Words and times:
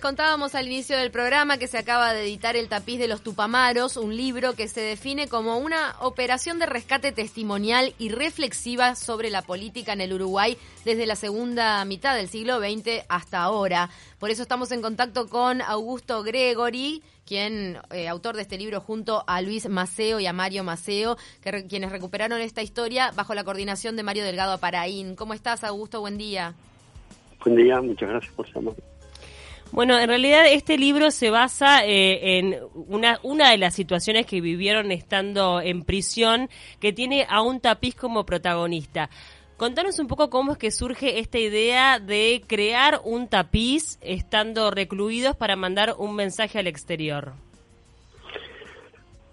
Contábamos 0.00 0.54
al 0.54 0.68
inicio 0.68 0.96
del 0.96 1.10
programa 1.10 1.58
que 1.58 1.66
se 1.66 1.76
acaba 1.76 2.14
de 2.14 2.22
editar 2.22 2.54
El 2.54 2.68
tapiz 2.68 3.00
de 3.00 3.08
los 3.08 3.20
Tupamaros, 3.20 3.96
un 3.96 4.16
libro 4.16 4.54
que 4.54 4.68
se 4.68 4.80
define 4.80 5.26
como 5.26 5.58
una 5.58 5.96
operación 5.98 6.60
de 6.60 6.66
rescate 6.66 7.10
testimonial 7.10 7.92
y 7.98 8.10
reflexiva 8.10 8.94
sobre 8.94 9.28
la 9.28 9.42
política 9.42 9.92
en 9.92 10.00
el 10.00 10.12
Uruguay 10.12 10.56
desde 10.84 11.04
la 11.04 11.16
segunda 11.16 11.84
mitad 11.84 12.14
del 12.14 12.28
siglo 12.28 12.60
XX 12.60 13.06
hasta 13.08 13.42
ahora. 13.42 13.90
Por 14.20 14.30
eso 14.30 14.42
estamos 14.42 14.70
en 14.70 14.82
contacto 14.82 15.26
con 15.26 15.62
Augusto 15.62 16.22
Gregory, 16.22 17.02
quien 17.26 17.78
eh, 17.90 18.06
autor 18.06 18.36
de 18.36 18.42
este 18.42 18.56
libro 18.56 18.80
junto 18.80 19.24
a 19.26 19.42
Luis 19.42 19.68
Maceo 19.68 20.20
y 20.20 20.26
a 20.26 20.32
Mario 20.32 20.62
Maceo, 20.62 21.16
que 21.42 21.66
quienes 21.66 21.90
recuperaron 21.90 22.40
esta 22.40 22.62
historia 22.62 23.10
bajo 23.16 23.34
la 23.34 23.42
coordinación 23.42 23.96
de 23.96 24.04
Mario 24.04 24.22
Delgado 24.22 24.52
Aparaín. 24.52 25.16
¿Cómo 25.16 25.34
estás, 25.34 25.64
Augusto? 25.64 25.98
Buen 25.98 26.18
día. 26.18 26.54
Buen 27.44 27.56
día, 27.56 27.80
muchas 27.80 28.08
gracias 28.08 28.32
por 28.34 28.46
llamar. 28.54 28.74
Bueno, 29.70 29.98
en 29.98 30.08
realidad 30.08 30.46
este 30.50 30.78
libro 30.78 31.10
se 31.10 31.30
basa 31.30 31.84
eh, 31.84 32.38
en 32.38 32.56
una, 32.74 33.20
una 33.22 33.50
de 33.50 33.58
las 33.58 33.74
situaciones 33.74 34.26
que 34.26 34.40
vivieron 34.40 34.90
estando 34.90 35.60
en 35.60 35.82
prisión, 35.82 36.48
que 36.80 36.92
tiene 36.92 37.26
a 37.28 37.42
un 37.42 37.60
tapiz 37.60 37.94
como 37.94 38.24
protagonista. 38.24 39.10
Contanos 39.58 39.98
un 39.98 40.06
poco 40.06 40.30
cómo 40.30 40.52
es 40.52 40.58
que 40.58 40.70
surge 40.70 41.18
esta 41.18 41.38
idea 41.38 41.98
de 41.98 42.42
crear 42.46 43.00
un 43.04 43.28
tapiz 43.28 43.98
estando 44.00 44.70
recluidos 44.70 45.36
para 45.36 45.56
mandar 45.56 45.96
un 45.98 46.14
mensaje 46.14 46.58
al 46.58 46.68
exterior. 46.68 47.32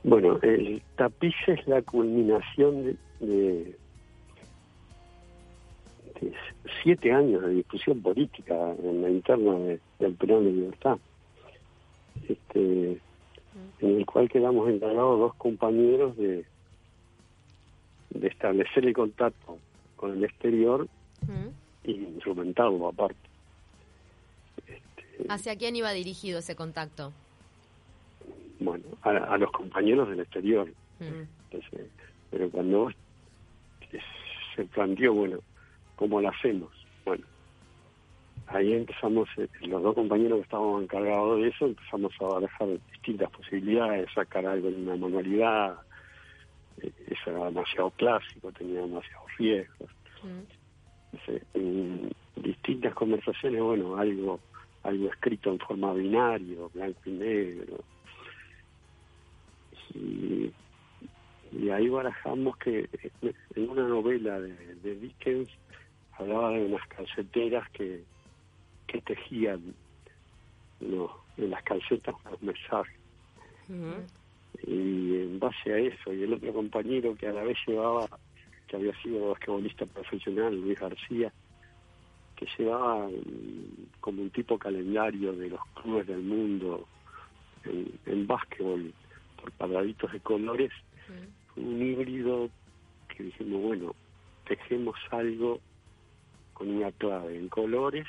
Bueno, 0.03 0.39
el 0.41 0.81
tapiz 0.97 1.33
es 1.47 1.65
la 1.67 1.81
culminación 1.81 2.97
de 3.19 3.77
siete 6.83 7.11
años 7.11 7.41
de 7.41 7.49
discusión 7.49 8.01
política 8.01 8.73
en 8.83 9.01
la 9.01 9.09
interna 9.09 9.77
del 9.99 10.13
Perón 10.15 10.45
de 10.45 10.51
Libertad, 10.51 10.97
este, 12.27 12.99
en 13.79 13.97
el 13.97 14.05
cual 14.05 14.29
quedamos 14.29 14.69
encargados 14.69 15.19
dos 15.19 15.35
compañeros 15.35 16.15
de, 16.17 16.45
de 18.11 18.27
establecer 18.27 18.85
el 18.85 18.93
contacto 18.93 19.57
con 19.95 20.11
el 20.11 20.23
exterior 20.23 20.87
y 21.83 21.91
instrumentarlo 21.91 22.87
aparte. 22.87 23.17
Este, 24.67 25.25
¿Hacia 25.29 25.55
quién 25.57 25.75
iba 25.75 25.91
dirigido 25.91 26.39
ese 26.39 26.55
contacto? 26.55 27.13
Bueno, 28.59 28.85
a, 29.01 29.37
los 29.37 29.51
compañeros 29.51 30.09
del 30.09 30.21
exterior. 30.21 30.71
pero 32.31 32.49
cuando 32.49 32.89
se 34.55 34.65
planteó, 34.65 35.13
bueno, 35.13 35.39
¿cómo 35.95 36.21
lo 36.21 36.29
hacemos? 36.29 36.69
Bueno, 37.05 37.23
ahí 38.47 38.73
empezamos, 38.73 39.27
eh, 39.37 39.47
los 39.61 39.81
dos 39.81 39.95
compañeros 39.95 40.39
que 40.39 40.43
estábamos 40.43 40.83
encargados 40.83 41.41
de 41.41 41.47
eso, 41.49 41.65
empezamos 41.65 42.13
a 42.19 42.25
barajar 42.25 42.67
distintas 42.91 43.29
posibilidades, 43.31 44.11
sacar 44.13 44.45
algo 44.45 44.69
de 44.69 44.75
una 44.75 44.95
manualidad, 44.95 45.77
eh, 46.81 46.91
eso 47.07 47.31
era 47.31 47.45
demasiado 47.45 47.89
clásico, 47.91 48.51
tenía 48.51 48.81
demasiados 48.81 49.37
riesgos. 49.37 49.89
en 51.53 52.11
distintas 52.35 52.93
conversaciones, 52.93 53.61
bueno, 53.61 53.95
algo 53.95 54.39
algo 54.85 55.09
escrito 55.09 55.51
en 55.51 55.59
forma 55.59 55.93
binario, 55.93 56.69
blanco 56.73 57.01
y 57.05 57.11
negro. 57.11 57.83
Y, 59.93 60.51
ahí 61.71 61.89
barajamos 61.89 62.57
que 62.57 62.87
en 63.55 63.69
una 63.69 63.87
novela 63.87 64.39
de, 64.39 64.53
de 64.75 64.95
Dickens 64.95 65.49
hablaba 66.17 66.51
de 66.51 66.65
unas 66.65 66.87
calceteras 66.87 67.69
que, 67.71 68.03
que 68.87 69.01
tejían 69.01 69.73
en 71.37 71.49
las 71.49 71.63
calcetas 71.63 72.15
los 72.29 72.41
mensajes. 72.41 72.99
Y 74.67 75.21
en 75.21 75.39
base 75.39 75.73
a 75.73 75.77
eso, 75.77 76.13
y 76.13 76.23
el 76.23 76.33
otro 76.33 76.53
compañero 76.53 77.15
que 77.15 77.27
a 77.27 77.33
la 77.33 77.43
vez 77.43 77.57
llevaba, 77.67 78.07
que 78.67 78.77
había 78.77 78.95
sido 79.01 79.29
basquetbolista 79.29 79.85
profesional, 79.85 80.59
Luis 80.59 80.79
García, 80.79 81.31
que 82.35 82.47
llevaba 82.57 83.07
mm, 83.07 83.99
como 83.99 84.21
un 84.21 84.29
tipo 84.29 84.57
calendario 84.57 85.33
de 85.33 85.49
los 85.49 85.61
clubes 85.81 86.07
del 86.07 86.21
mundo 86.21 86.87
en, 87.65 87.91
en 88.05 88.27
básquetbol 88.27 88.93
por 89.41 89.51
cuadraditos 89.53 90.11
de 90.11 90.19
colores, 90.19 90.71
un 91.55 91.81
híbrido 91.81 92.49
que 93.09 93.23
dijimos, 93.23 93.61
bueno, 93.61 93.95
tejemos 94.45 94.95
algo 95.11 95.59
con 96.55 96.69
una 96.69 96.91
clave 96.93 97.37
en 97.37 97.49
colores, 97.49 98.07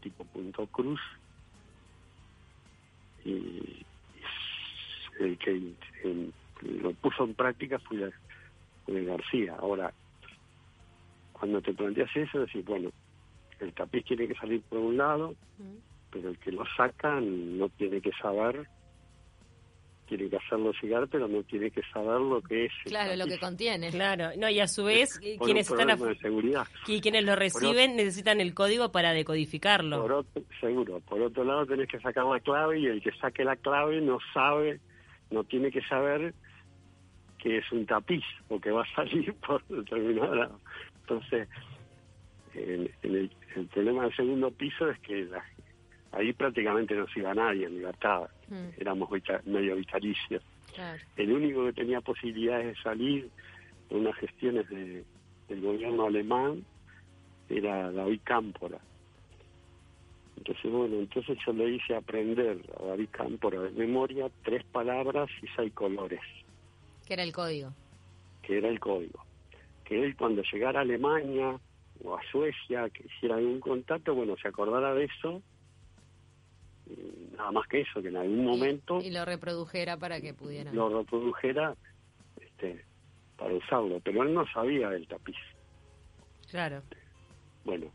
tipo 0.00 0.24
punto 0.24 0.66
cruz, 0.66 1.00
y 3.24 3.84
el 5.20 5.38
que 5.38 5.74
lo 6.62 6.92
puso 6.94 7.24
en 7.24 7.34
práctica 7.34 7.78
fue, 7.78 8.10
García. 8.88 9.56
Ahora, 9.58 9.92
cuando 11.32 11.60
te 11.60 11.74
planteas 11.74 12.16
eso, 12.16 12.40
decís, 12.40 12.64
bueno, 12.64 12.90
el 13.60 13.72
tapiz 13.74 14.04
tiene 14.06 14.26
que 14.26 14.34
salir 14.36 14.62
por 14.62 14.78
un 14.78 14.96
lado, 14.96 15.34
pero 16.10 16.30
el 16.30 16.38
que 16.38 16.52
lo 16.52 16.64
saca 16.76 17.20
no 17.20 17.68
tiene 17.70 18.00
que 18.00 18.12
saber 18.12 18.66
tiene 20.06 20.28
que 20.28 20.36
hacerlo 20.36 20.72
llegar, 20.80 21.08
pero 21.08 21.28
no 21.28 21.42
tiene 21.42 21.70
que 21.70 21.82
saber 21.92 22.20
lo 22.20 22.40
que 22.40 22.66
es. 22.66 22.72
Claro, 22.84 23.14
lo 23.16 23.26
que 23.26 23.38
contiene. 23.38 23.90
Claro, 23.90 24.30
no 24.38 24.48
y 24.48 24.60
a 24.60 24.68
su 24.68 24.84
vez 24.84 25.18
quienes 25.18 25.70
están 25.70 25.90
a... 25.90 25.96
seguridad. 25.96 26.66
y 26.86 27.00
quienes 27.00 27.24
lo 27.24 27.36
reciben 27.36 27.96
necesitan 27.96 28.40
el 28.40 28.54
código 28.54 28.92
para 28.92 29.12
decodificarlo. 29.12 30.00
Por 30.02 30.12
otro, 30.12 30.42
seguro. 30.60 31.00
Por 31.00 31.20
otro 31.22 31.44
lado 31.44 31.66
tenés 31.66 31.88
que 31.88 32.00
sacar 32.00 32.24
la 32.24 32.40
clave 32.40 32.80
y 32.80 32.86
el 32.86 33.02
que 33.02 33.12
saque 33.12 33.44
la 33.44 33.56
clave 33.56 34.00
no 34.00 34.18
sabe, 34.32 34.80
no 35.30 35.44
tiene 35.44 35.70
que 35.70 35.82
saber 35.82 36.34
que 37.38 37.58
es 37.58 37.72
un 37.72 37.86
tapiz 37.86 38.24
o 38.48 38.60
que 38.60 38.70
va 38.70 38.82
a 38.82 38.94
salir 38.94 39.34
por 39.46 39.64
determinada. 39.68 40.50
Entonces, 41.02 41.48
el, 42.54 42.90
el, 43.02 43.30
problema 43.72 44.04
del 44.04 44.16
segundo 44.16 44.50
piso 44.50 44.88
es 44.90 44.98
que 45.00 45.24
la, 45.24 45.44
ahí 46.16 46.32
prácticamente 46.32 46.94
no 46.94 47.06
se 47.08 47.20
iba 47.20 47.34
nadie 47.34 47.66
en 47.66 47.74
libertad, 47.74 48.28
mm. 48.48 48.80
éramos 48.80 49.10
medio 49.44 49.76
vitalicios. 49.76 50.42
El 51.16 51.32
único 51.32 51.64
que 51.66 51.72
tenía 51.72 52.00
posibilidades 52.00 52.76
de 52.76 52.82
salir 52.82 53.30
de 53.88 53.96
unas 53.96 54.14
gestiones 54.16 54.68
de, 54.68 55.04
del 55.48 55.60
gobierno 55.60 56.06
alemán 56.06 56.64
era 57.48 57.90
David 57.92 58.20
Cámpora. 58.24 58.78
Entonces, 60.36 60.70
bueno, 60.70 60.96
entonces 60.96 61.38
yo 61.46 61.52
le 61.54 61.70
hice 61.70 61.94
aprender 61.94 62.58
a 62.78 62.84
David 62.88 63.08
Cámpora 63.10 63.60
de 63.62 63.70
memoria 63.70 64.28
tres 64.44 64.64
palabras 64.64 65.30
y 65.42 65.46
seis 65.56 65.72
colores. 65.72 66.20
¿Qué 67.06 67.14
era 67.14 67.22
el 67.22 67.32
código? 67.32 67.72
Que 68.42 68.58
era 68.58 68.68
el 68.68 68.78
código. 68.80 69.24
Que 69.84 70.02
él 70.04 70.16
cuando 70.16 70.42
llegara 70.42 70.80
a 70.80 70.82
Alemania 70.82 71.58
o 72.04 72.14
a 72.14 72.20
Suecia, 72.30 72.90
que 72.90 73.06
hiciera 73.06 73.36
algún 73.36 73.60
contacto, 73.60 74.14
bueno, 74.14 74.36
se 74.36 74.48
acordara 74.48 74.92
de 74.94 75.04
eso 75.04 75.42
nada 77.36 77.52
más 77.52 77.66
que 77.68 77.80
eso, 77.80 78.00
que 78.02 78.08
en 78.08 78.16
algún 78.16 78.44
momento... 78.44 79.00
Y, 79.00 79.10
lo 79.10 79.24
reprodujera 79.24 79.96
para 79.96 80.20
que 80.20 80.34
pudiera... 80.34 80.72
Lo 80.72 80.88
reprodujera 80.88 81.74
este, 82.40 82.84
para 83.36 83.54
usarlo, 83.54 84.00
pero 84.00 84.22
él 84.22 84.34
no 84.34 84.46
sabía 84.52 84.90
del 84.90 85.06
tapiz. 85.06 85.36
Claro. 86.50 86.82
Bueno, 87.64 87.86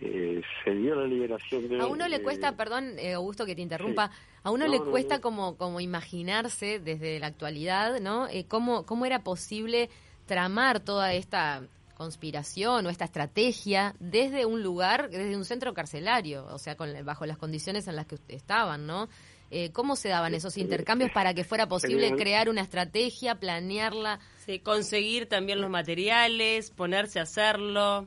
eh, 0.00 0.42
se 0.64 0.74
dio 0.74 0.94
la 0.94 1.06
liberación 1.06 1.68
de... 1.68 1.80
A 1.80 1.86
uno 1.86 2.08
le 2.08 2.22
cuesta, 2.22 2.56
perdón, 2.56 2.98
eh, 2.98 3.14
Augusto, 3.14 3.46
que 3.46 3.54
te 3.54 3.62
interrumpa, 3.62 4.10
a 4.42 4.50
uno 4.50 4.66
le 4.66 4.80
cuesta 4.80 5.20
como 5.20 5.56
como 5.56 5.80
imaginarse 5.80 6.78
desde 6.78 7.18
la 7.18 7.26
actualidad, 7.28 8.00
¿no? 8.00 8.28
Eh, 8.28 8.44
cómo, 8.46 8.86
¿Cómo 8.86 9.06
era 9.06 9.24
posible 9.24 9.90
tramar 10.26 10.80
toda 10.80 11.14
esta 11.14 11.62
conspiración 11.98 12.86
o 12.86 12.90
esta 12.90 13.04
estrategia 13.04 13.94
desde 13.98 14.46
un 14.46 14.62
lugar, 14.62 15.10
desde 15.10 15.36
un 15.36 15.44
centro 15.44 15.74
carcelario, 15.74 16.46
o 16.46 16.58
sea, 16.58 16.76
con, 16.76 16.90
bajo 17.04 17.26
las 17.26 17.36
condiciones 17.36 17.88
en 17.88 17.96
las 17.96 18.06
que 18.06 18.16
estaban, 18.28 18.86
¿no? 18.86 19.08
Eh, 19.50 19.72
¿Cómo 19.72 19.96
se 19.96 20.08
daban 20.08 20.34
esos 20.34 20.56
intercambios 20.58 21.10
para 21.10 21.34
que 21.34 21.42
fuera 21.42 21.66
posible 21.68 22.14
crear 22.16 22.48
una 22.48 22.60
estrategia, 22.60 23.34
planearla? 23.34 24.20
Sí, 24.38 24.60
conseguir 24.60 25.26
también 25.26 25.60
los 25.60 25.70
materiales, 25.70 26.70
ponerse 26.70 27.18
a 27.18 27.22
hacerlo. 27.22 28.06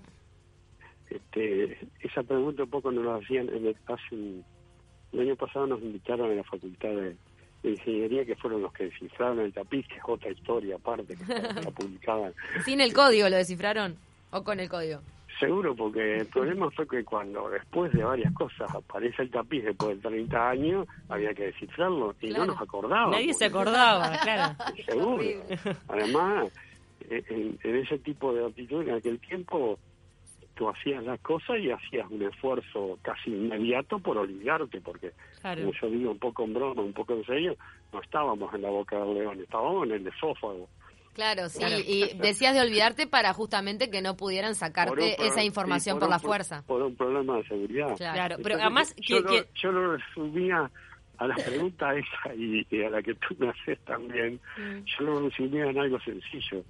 Este, 1.10 1.78
esa 2.00 2.24
pregunta 2.24 2.64
un 2.64 2.70
poco 2.70 2.92
nos 2.92 3.06
la 3.06 3.16
hacían 3.16 3.50
en 3.50 3.68
el, 3.68 3.76
hace 3.88 4.16
el 4.16 5.20
año 5.20 5.36
pasado 5.36 5.68
nos 5.68 5.82
invitaron 5.82 6.32
a 6.32 6.36
la 6.36 6.44
facultad 6.44 6.90
de, 6.90 7.18
de 7.64 7.72
ingeniería 7.72 8.26
que 8.26 8.36
fueron 8.36 8.62
los 8.62 8.74
que 8.74 8.86
descifraron 8.86 9.40
el 9.40 9.54
tapiz, 9.54 9.88
que 9.88 9.96
es 9.96 10.04
otra 10.08 10.32
historia 10.32 10.76
aparte, 10.76 11.16
que 11.16 11.26
la 11.26 11.72
publicaban. 11.76 12.34
¿Sin 12.66 12.82
el 12.82 12.94
código 12.94 13.30
lo 13.30 13.38
descifraron 13.38 13.98
o 14.32 14.44
con 14.44 14.60
el 14.60 14.70
código? 14.70 15.02
Seguro, 15.40 15.76
porque 15.76 16.18
el 16.18 16.28
problema 16.28 16.70
fue 16.70 16.88
que 16.88 17.04
cuando 17.04 17.50
después 17.50 17.92
de 17.94 18.04
varias 18.04 18.32
cosas 18.34 18.74
aparece 18.76 19.24
el 19.24 19.32
tapiz 19.32 19.64
después 19.64 20.02
de 20.02 20.10
30 20.10 20.50
años, 20.50 20.88
había 21.10 21.34
que 21.34 21.46
descifrarlo 21.46 22.14
y 22.22 22.30
no 22.30 22.46
nos 22.46 22.62
acordábamos. 22.62 23.16
Nadie 23.16 23.34
se 23.34 23.46
acordaba, 23.46 24.12
claro. 24.24 24.56
Seguro. 24.86 25.24
Además, 25.88 26.52
en, 27.10 27.58
ese 27.64 27.98
tipo 28.00 28.34
de 28.34 28.46
actitud 28.46 28.88
en 28.88 28.96
aquel 28.96 29.20
tiempo 29.20 29.80
tú 30.62 30.70
hacías 30.70 31.04
las 31.04 31.20
cosas 31.22 31.58
y 31.58 31.72
hacías 31.72 32.06
un 32.12 32.22
esfuerzo 32.22 33.00
casi 33.02 33.32
inmediato 33.32 33.98
por 33.98 34.20
olvidarte, 34.20 34.80
porque, 34.80 35.12
como 35.42 35.74
yo 35.74 35.90
digo 35.90 36.12
un 36.12 36.20
poco 36.20 36.44
en 36.44 36.54
broma, 36.54 36.84
un 36.84 36.94
poco 36.94 37.14
en 37.14 37.26
serio, 37.26 37.58
no 37.92 38.00
estábamos 38.00 38.54
en 38.54 38.62
la 38.62 38.70
boca 38.70 39.00
del 39.00 39.16
león, 39.16 39.40
estábamos 39.42 39.88
en 39.88 39.94
el 39.94 40.08
esófago. 40.08 40.70
Claro, 41.16 41.50
sí, 41.50 41.64
y 41.88 42.16
decías 42.20 42.54
de 42.54 42.62
olvidarte 42.62 43.08
para 43.08 43.34
justamente 43.34 43.90
que 43.90 44.04
no 44.04 44.16
pudieran 44.16 44.54
sacarte 44.54 45.16
esa 45.26 45.44
información 45.44 45.98
por, 45.98 46.12
la 46.12 46.20
fuerza. 46.20 46.64
Por 46.68 46.84
un 46.84 46.96
problema 46.96 47.38
de 47.38 47.48
seguridad. 47.48 47.98
Claro, 47.98 48.36
pero 48.44 48.62
además... 48.62 48.96
Yo, 48.98 49.20
Lo, 49.22 49.32
yo 49.56 49.72
lo 49.72 49.98
resumía 49.98 50.70
a 51.18 51.28
la 51.28 51.36
pregunta 51.38 51.96
esa 51.98 52.36
y, 52.36 52.68
a 52.84 52.90
la 52.92 53.02
que 53.02 53.16
tú 53.16 53.36
me 53.40 53.50
haces 53.50 53.80
también, 53.80 54.40
mm. 54.58 54.84
yo 54.86 55.06
lo 55.06 55.28
resumía 55.28 55.66
en 55.66 55.80
algo 55.80 56.00
sencillo, 56.02 56.64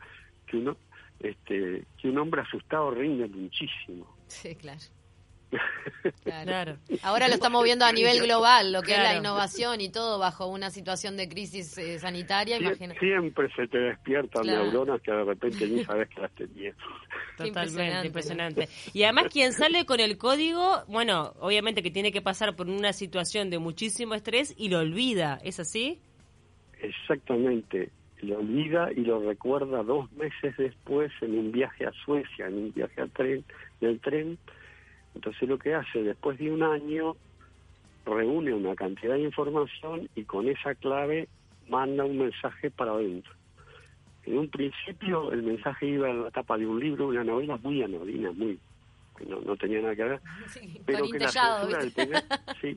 que 0.48 0.56
uno, 0.56 0.78
este, 1.24 1.86
que 1.98 2.08
un 2.08 2.18
hombre 2.18 2.42
asustado 2.42 2.92
rinde 2.92 3.28
muchísimo. 3.28 4.16
Sí, 4.28 4.56
claro. 4.56 4.82
Claro. 6.24 6.78
Ahora 7.04 7.28
lo 7.28 7.36
estamos 7.36 7.64
viendo 7.64 7.86
a 7.86 7.92
nivel 7.92 8.22
global, 8.22 8.72
lo 8.72 8.82
que 8.82 8.94
es 8.94 9.00
la 9.00 9.16
innovación 9.16 9.82
y 9.82 9.90
todo 9.90 10.18
bajo 10.18 10.48
una 10.48 10.70
situación 10.70 11.18
de 11.18 11.28
crisis 11.28 11.78
eh, 11.78 12.00
sanitaria. 12.00 12.58
Siempre 13.00 13.50
se 13.56 13.68
te 13.68 13.78
despiertan 13.78 14.46
neuronas 14.46 15.02
que 15.02 15.12
de 15.12 15.24
repente 15.24 15.68
ni 15.68 15.84
sabes 15.86 16.10
que 16.10 16.22
las 16.22 16.32
tenías. 16.34 16.76
Totalmente, 17.38 18.08
impresionante. 18.08 18.70
Y 18.94 19.04
además 19.04 19.28
quien 19.32 19.54
sale 19.54 19.86
con 19.86 20.00
el 20.00 20.18
código, 20.18 20.84
bueno, 20.88 21.34
obviamente 21.40 21.84
que 21.84 21.92
tiene 21.92 22.12
que 22.12 22.22
pasar 22.22 22.56
por 22.56 22.68
una 22.68 22.94
situación 22.94 23.50
de 23.50 23.60
muchísimo 23.60 24.14
estrés 24.16 24.54
y 24.58 24.70
lo 24.70 24.80
olvida, 24.80 25.40
¿es 25.44 25.60
así? 25.60 26.00
Exactamente, 26.82 27.92
lo 28.22 28.40
olvida 28.40 28.92
y 28.92 29.02
lo 29.02 29.20
recuerda 29.20 29.84
dos 29.84 30.12
meses 30.14 30.56
después 30.58 31.12
en 31.22 31.38
un 31.38 31.52
viaje 31.52 31.86
a 31.86 31.92
Suecia, 32.06 32.48
en 32.48 32.56
un 32.56 32.74
viaje 32.74 33.02
al 33.02 33.10
tren, 33.12 33.44
del 33.80 34.00
tren 34.00 34.38
entonces 35.16 35.48
lo 35.48 35.58
que 35.58 35.74
hace 35.74 36.04
después 36.04 36.38
de 36.38 36.52
un 36.52 36.64
año, 36.64 37.16
reúne 38.06 38.54
una 38.54 38.76
cantidad 38.76 39.14
de 39.14 39.22
información 39.22 40.10
y 40.16 40.24
con 40.24 40.48
esa 40.48 40.74
clave 40.76 41.28
manda 41.70 42.04
un 42.04 42.18
mensaje 42.18 42.72
para 42.72 42.94
adentro. 42.94 43.34
En 44.26 44.38
un 44.38 44.50
principio 44.50 45.32
el 45.32 45.44
mensaje 45.44 45.88
iba 45.88 46.10
a 46.10 46.14
la 46.14 46.32
tapa 46.32 46.58
de 46.58 46.66
un 46.66 46.80
libro, 46.80 47.08
una 47.08 47.24
novela 47.24 47.58
muy 47.58 47.82
anodina, 47.84 48.32
muy 48.32 48.60
no, 49.28 49.40
no 49.42 49.56
tenía 49.56 49.82
nada 49.82 49.96
que 49.96 50.04
ver, 50.04 50.20
pero 50.84 51.08
que 51.08 51.20
la 51.20 51.30
censura 51.30 51.78
del 51.78 51.92
penal, 51.92 52.24
sí, 52.60 52.76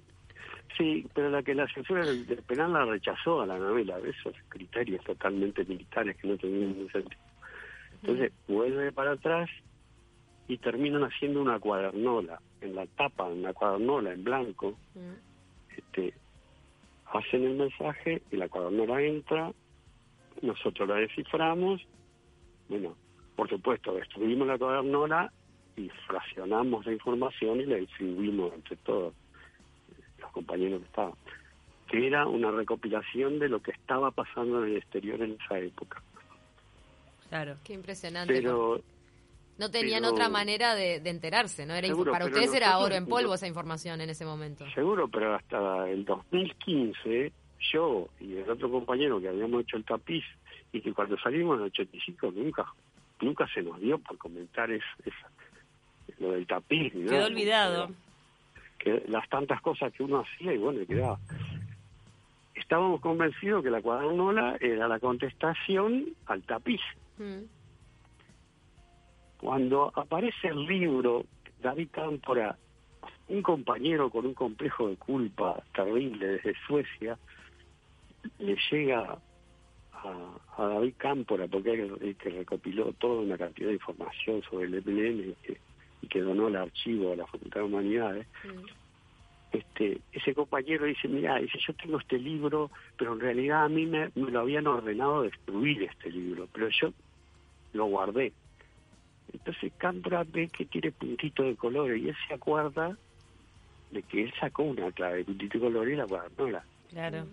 sí, 0.76 1.06
pero 1.14 1.30
la 1.30 1.42
que 1.42 1.54
la 1.54 1.66
censura 1.68 2.04
del, 2.04 2.24
penal 2.46 2.72
la 2.72 2.84
rechazó 2.84 3.42
a 3.42 3.46
la 3.46 3.58
novela, 3.58 3.98
esos 3.98 4.34
criterios 4.48 5.04
totalmente 5.04 5.64
militares 5.64 6.16
que 6.16 6.28
no 6.28 6.36
tenían 6.36 6.72
ningún 6.72 6.90
sentido. 6.90 7.22
Entonces 8.02 8.32
vuelve 8.48 8.92
para 8.92 9.12
atrás 9.12 9.48
y 10.48 10.58
terminan 10.58 11.04
haciendo 11.04 11.40
una 11.40 11.58
cuadernola. 11.58 12.40
En 12.60 12.74
la 12.74 12.86
tapa, 12.86 13.24
una 13.24 13.52
cuadernola 13.52 14.12
en 14.12 14.24
blanco, 14.24 14.76
mm. 14.94 15.76
este, 15.76 16.14
hacen 17.06 17.44
el 17.44 17.56
mensaje 17.56 18.22
y 18.30 18.36
la 18.36 18.48
cuadernola 18.48 19.00
entra, 19.02 19.52
nosotros 20.42 20.88
la 20.88 20.96
desciframos, 20.96 21.86
bueno, 22.68 22.96
por 23.36 23.48
supuesto, 23.48 23.94
destruimos 23.94 24.46
la 24.46 24.58
cuadernola 24.58 25.32
y 25.76 25.88
fraccionamos 26.06 26.86
la 26.86 26.92
información 26.92 27.60
y 27.60 27.66
la 27.66 27.76
distribuimos 27.76 28.52
entre 28.54 28.76
todos 28.76 29.14
compañeros 30.34 30.80
que 30.80 30.86
estaban. 30.86 31.14
Que 31.88 32.06
era 32.06 32.26
una 32.26 32.50
recopilación 32.50 33.38
de 33.38 33.48
lo 33.48 33.60
que 33.60 33.70
estaba 33.70 34.10
pasando 34.10 34.62
en 34.62 34.72
el 34.72 34.76
exterior 34.76 35.22
en 35.22 35.38
esa 35.42 35.58
época. 35.58 36.02
Claro. 37.28 37.56
Qué 37.64 37.72
impresionante. 37.72 38.32
Pero, 38.34 38.82
no 39.58 39.70
tenían 39.70 40.04
otra 40.04 40.28
manera 40.28 40.74
de, 40.74 40.96
enterarse, 40.96 41.64
¿no? 41.64 41.74
Era 41.74 41.88
para 42.10 42.26
ustedes 42.26 42.52
era 42.54 42.78
oro 42.78 42.94
en 42.94 43.06
polvo 43.06 43.34
esa 43.34 43.46
información 43.46 44.00
en 44.00 44.10
ese 44.10 44.24
momento. 44.24 44.64
Seguro, 44.74 45.08
pero 45.08 45.34
hasta 45.34 45.88
el 45.88 46.04
2015 46.04 47.32
yo 47.72 48.08
y 48.20 48.36
el 48.36 48.50
otro 48.50 48.70
compañero 48.70 49.20
que 49.20 49.28
habíamos 49.28 49.62
hecho 49.62 49.76
el 49.76 49.84
tapiz 49.84 50.24
y 50.72 50.80
que 50.80 50.92
cuando 50.92 51.16
salimos 51.18 51.56
en 51.56 51.62
el 51.62 51.70
85 51.70 52.32
nunca 52.32 52.66
nunca 53.20 53.46
se 53.54 53.62
nos 53.62 53.80
dio 53.80 53.98
por 53.98 54.18
comentar 54.18 54.70
es, 54.70 54.82
lo 56.18 56.32
del 56.32 56.46
tapiz. 56.46 56.92
Quedó 56.92 57.26
olvidado. 57.26 57.90
Que, 58.84 59.02
las 59.08 59.26
tantas 59.30 59.62
cosas 59.62 59.92
que 59.94 60.02
uno 60.02 60.20
hacía 60.20 60.52
y 60.52 60.58
bueno, 60.58 60.86
quedaba. 60.86 61.18
Estábamos 62.54 63.00
convencidos 63.00 63.64
que 63.64 63.70
la 63.70 63.80
cuadernola 63.80 64.58
era 64.60 64.86
la 64.86 65.00
contestación 65.00 66.04
al 66.26 66.42
tapiz. 66.42 66.82
Mm. 67.18 67.44
Cuando 69.38 69.90
aparece 69.94 70.48
el 70.48 70.66
libro, 70.66 71.24
David 71.62 71.88
Cámpora, 71.90 72.56
un 73.28 73.42
compañero 73.42 74.10
con 74.10 74.26
un 74.26 74.34
complejo 74.34 74.88
de 74.88 74.96
culpa 74.96 75.62
terrible 75.74 76.26
desde 76.26 76.54
Suecia, 76.66 77.18
le 78.38 78.56
llega 78.70 79.18
a, 79.92 80.38
David 80.58 80.94
Cámpora, 80.98 81.46
porque 81.48 81.72
es 81.72 82.02
el 82.02 82.16
que 82.16 82.30
recopiló 82.30 82.92
toda 82.94 83.22
una 83.22 83.38
cantidad 83.38 83.68
de 83.68 83.74
información 83.74 84.42
sobre 84.42 84.66
el 84.66 84.74
EPLN 84.74 85.34
y 86.04 86.06
que, 86.06 86.20
donó 86.20 86.48
el 86.48 86.56
archivo 86.56 87.12
a 87.12 87.16
la 87.16 87.26
Facultad 87.26 87.60
de 87.60 87.66
Humanidades. 87.66 88.26
Mm. 88.44 89.56
Este, 89.56 90.00
ese 90.12 90.34
compañero 90.34 90.84
dice, 90.84 91.06
mira, 91.06 91.36
dice, 91.36 91.58
yo 91.64 91.74
tengo 91.74 91.98
este 91.98 92.18
libro, 92.18 92.70
pero 92.98 93.12
en 93.12 93.20
realidad 93.20 93.64
a 93.64 93.68
mí 93.68 93.86
me, 93.86 94.10
me 94.16 94.30
lo 94.30 94.40
habían 94.40 94.66
ordenado 94.66 95.22
destruir 95.22 95.84
este 95.84 96.10
libro, 96.10 96.48
pero 96.52 96.68
yo 96.68 96.92
lo 97.72 97.86
guardé. 97.86 98.32
Entonces 99.32 99.72
Cambra 99.78 100.24
ve 100.24 100.48
que 100.48 100.64
tiene 100.64 100.90
puntito 100.92 101.44
de 101.44 101.56
color 101.56 101.96
y 101.96 102.08
él 102.08 102.16
se 102.26 102.34
acuerda 102.34 102.96
de 103.90 104.02
que 104.02 104.24
él 104.24 104.34
sacó 104.40 104.64
una 104.64 104.90
clave 104.92 105.18
de 105.18 105.24
puntito 105.24 105.58
de 105.58 105.64
color 105.64 105.88
y 105.88 105.96
la 105.96 106.04
guardola. 106.04 106.64
Claro. 106.90 107.26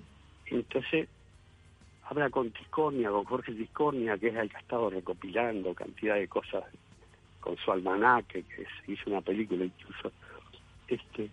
Entonces 0.46 1.10
habla 2.04 2.30
con 2.30 2.52
Tiscornia, 2.52 3.10
con 3.10 3.24
Jorge 3.26 3.54
Tiscornia, 3.54 4.18
que 4.18 4.28
es 4.28 4.36
el 4.36 4.50
que 4.50 4.58
ha 4.58 4.60
estado 4.60 4.90
recopilando 4.90 5.74
cantidad 5.74 6.16
de 6.16 6.28
cosas 6.28 6.64
con 7.42 7.58
su 7.58 7.72
almanaque, 7.72 8.44
que 8.44 8.64
se 8.64 8.92
hizo 8.92 9.10
una 9.10 9.22
película 9.22 9.66
incluso. 9.66 10.12
Este, 10.88 11.30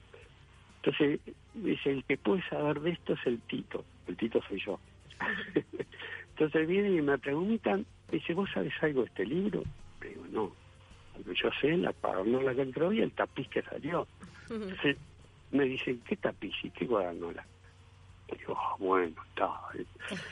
entonces 0.83 1.21
dice, 1.55 1.91
el 1.91 2.05
que 2.05 2.17
puede 2.17 2.43
saber 2.49 2.81
de 2.81 2.91
esto 2.91 3.13
es 3.13 3.27
el 3.27 3.41
Tito, 3.43 3.85
el 4.09 4.17
Tito 4.17 4.41
soy 4.49 4.61
yo. 4.65 4.81
entonces 6.31 6.67
viene 6.67 6.91
y 6.91 7.03
me 7.03 7.19
preguntan, 7.19 7.87
dice, 8.11 8.35
¿vos 8.35 8.51
sabes 8.53 8.73
algo 8.83 9.03
de 9.03 9.07
este 9.07 9.27
libro? 9.27 9.63
digo, 10.01 10.25
no. 10.31 10.53
Yo 11.35 11.51
sé 11.61 11.77
la 11.77 11.93
cuadernola 11.93 12.55
que 12.55 12.63
entró 12.63 12.93
y 12.93 13.01
el 13.01 13.11
tapiz 13.13 13.49
que 13.49 13.63
salió. 13.63 14.07
me 15.51 15.65
dicen, 15.65 16.01
¿qué 16.07 16.17
tapiz 16.17 16.55
y 16.63 16.71
qué 16.71 16.87
cuadernola? 16.87 17.45
Digo, 18.39 18.57
ah, 18.57 18.77
bueno, 18.79 19.15
está. 19.31 19.51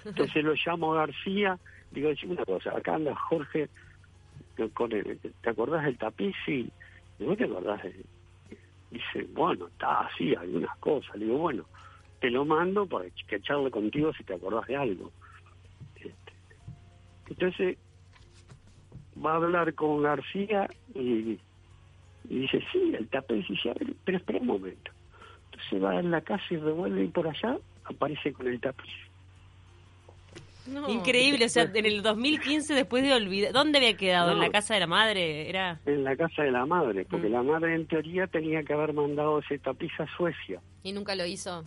Entonces 0.04 0.45
lo 0.45 0.54
llamo 0.54 0.92
García, 0.92 1.59
digo, 1.90 2.11
una 2.26 2.45
cosa, 2.45 2.76
acá 2.76 2.95
anda 2.95 3.14
Jorge, 3.14 3.68
con 4.72 4.90
¿te 4.90 5.50
acordás 5.50 5.84
del 5.84 5.98
tapiz? 5.98 6.34
Sí. 6.44 6.70
Digo, 7.18 7.36
¿te 7.36 7.44
acordás? 7.44 7.82
Dice, 8.90 9.26
bueno, 9.32 9.66
está 9.68 10.06
así, 10.06 10.34
algunas 10.34 10.76
cosas. 10.78 11.18
digo, 11.18 11.38
bueno, 11.38 11.66
te 12.20 12.30
lo 12.30 12.44
mando 12.44 12.86
para 12.86 13.06
que 13.28 13.40
charle 13.40 13.70
contigo 13.70 14.12
si 14.12 14.25
te 14.25 14.34
acordás 14.34 14.66
de 14.66 14.76
algo. 14.76 15.12
Este, 15.96 16.32
entonces 17.28 17.78
va 19.25 19.32
a 19.32 19.36
hablar 19.36 19.75
con 19.75 20.02
García 20.02 20.68
y, 20.94 21.38
dice, 22.25 22.62
sí, 22.72 22.94
el 22.96 23.08
tapiz 23.08 23.46
dice, 23.48 23.72
pero 24.04 24.18
espera 24.18 24.40
un 24.40 24.46
momento. 24.46 24.92
Entonces 25.46 25.82
va 25.82 25.98
en 25.98 26.10
la 26.10 26.20
casa 26.20 26.44
y 26.50 26.56
revuelve 26.56 27.04
y 27.04 27.08
por 27.08 27.28
allá 27.28 27.58
aparece 27.84 28.32
con 28.32 28.46
el 28.46 28.60
tapiz. 28.60 28.92
Increíble, 30.88 31.44
o 31.44 31.49
sea, 31.49 31.70
en 31.75 31.87
el 31.87 32.02
2015 32.02 32.75
después 32.75 33.02
de 33.02 33.14
olvidar, 33.14 33.52
¿dónde 33.52 33.78
había 33.78 33.96
quedado? 33.96 34.32
¿En 34.32 34.40
la 34.40 34.50
casa 34.50 34.75
de 34.75 34.80
la 34.80 34.87
madre? 34.87 35.49
era 35.49 35.80
En 35.87 36.04
la 36.04 36.16
casa 36.16 36.42
de 36.42 36.50
la 36.50 36.66
madre, 36.66 37.06
porque 37.08 37.28
mm. 37.28 37.32
la 37.32 37.42
madre 37.42 37.75
en 37.75 37.87
teoría 37.87 38.26
tenía 38.26 38.62
que 38.62 38.73
haber 38.73 38.92
mandado 38.92 39.38
ese 39.38 39.58
tapiz 39.58 39.92
a 39.99 40.06
Suecia. 40.16 40.61
¿Y 40.82 40.92
nunca 40.92 41.14
lo 41.14 41.26
hizo? 41.26 41.64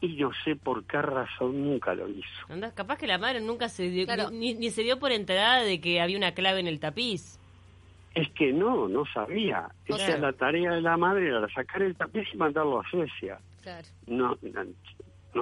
y 0.00 0.16
no 0.16 0.30
sé 0.44 0.56
por 0.56 0.84
qué 0.84 1.02
razón 1.02 1.62
nunca 1.62 1.94
lo 1.94 2.08
hizo. 2.08 2.72
capaz 2.74 2.96
que 2.96 3.06
la 3.06 3.18
madre 3.18 3.40
nunca 3.40 3.68
se 3.68 3.90
dio, 3.90 4.06
ni, 4.30 4.70
se 4.70 4.82
dio 4.82 4.98
por 4.98 5.12
enterada 5.12 5.62
de 5.62 5.80
que 5.80 6.00
había 6.00 6.16
una 6.16 6.32
clave 6.32 6.60
en 6.60 6.66
el 6.66 6.80
tapiz. 6.80 7.38
Es 8.14 8.28
que 8.30 8.52
no, 8.52 8.88
no 8.88 9.04
sabía. 9.12 9.68
Esa 9.86 10.14
es 10.14 10.20
la 10.20 10.32
tarea 10.32 10.72
de 10.72 10.80
la 10.80 10.96
madre, 10.96 11.28
era 11.28 11.46
sacar 11.54 11.82
el 11.82 11.94
tapiz 11.94 12.26
y 12.32 12.36
mandarlo 12.36 12.80
a 12.80 12.90
Suecia. 12.90 13.38
No, 14.06 14.36
no, 14.42 14.64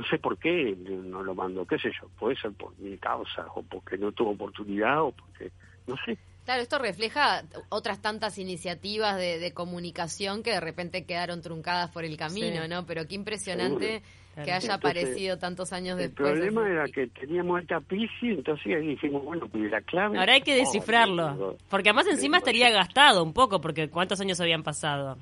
sé 0.08 0.18
por 0.18 0.38
qué 0.38 0.76
no 0.76 1.22
lo 1.22 1.34
mandó, 1.34 1.66
qué 1.66 1.78
sé 1.78 1.90
yo, 2.00 2.08
puede 2.18 2.36
ser 2.36 2.52
por 2.52 2.78
mi 2.78 2.96
causa, 2.98 3.46
o 3.54 3.62
porque 3.62 3.96
no 3.96 4.12
tuvo 4.12 4.30
oportunidad, 4.30 5.02
o 5.02 5.12
porque, 5.12 5.50
no 5.86 5.96
sé. 6.04 6.18
Claro, 6.44 6.62
esto 6.62 6.78
refleja 6.78 7.42
otras 7.68 8.00
tantas 8.00 8.38
iniciativas 8.38 9.18
de, 9.18 9.52
comunicación 9.52 10.42
que 10.42 10.52
de 10.52 10.60
repente 10.60 11.04
quedaron 11.04 11.42
truncadas 11.42 11.90
por 11.90 12.04
el 12.04 12.16
camino, 12.16 12.66
¿no? 12.68 12.86
Pero 12.86 13.06
qué 13.06 13.16
impresionante 13.16 14.02
que 14.44 14.52
haya 14.52 14.74
aparecido 14.74 15.36
tantos 15.36 15.72
años 15.72 15.98
después. 15.98 16.30
El 16.30 16.38
problema 16.38 16.68
era 16.68 16.84
que 16.86 17.08
teníamos 17.08 17.60
el 17.60 17.66
tapiz 17.66 18.10
y 18.22 18.30
entonces 18.30 18.80
dijimos, 18.80 19.24
bueno, 19.24 19.46
pues 19.48 19.70
la 19.70 19.80
clave... 19.82 20.18
Ahora 20.18 20.34
hay 20.34 20.40
que 20.40 20.54
descifrarlo, 20.54 21.56
porque 21.68 21.90
además 21.90 22.06
encima 22.06 22.38
estaría 22.38 22.70
gastado 22.70 23.22
un 23.22 23.32
poco, 23.32 23.60
porque 23.60 23.88
¿cuántos 23.88 24.20
años 24.20 24.40
habían 24.40 24.62
pasado? 24.62 25.18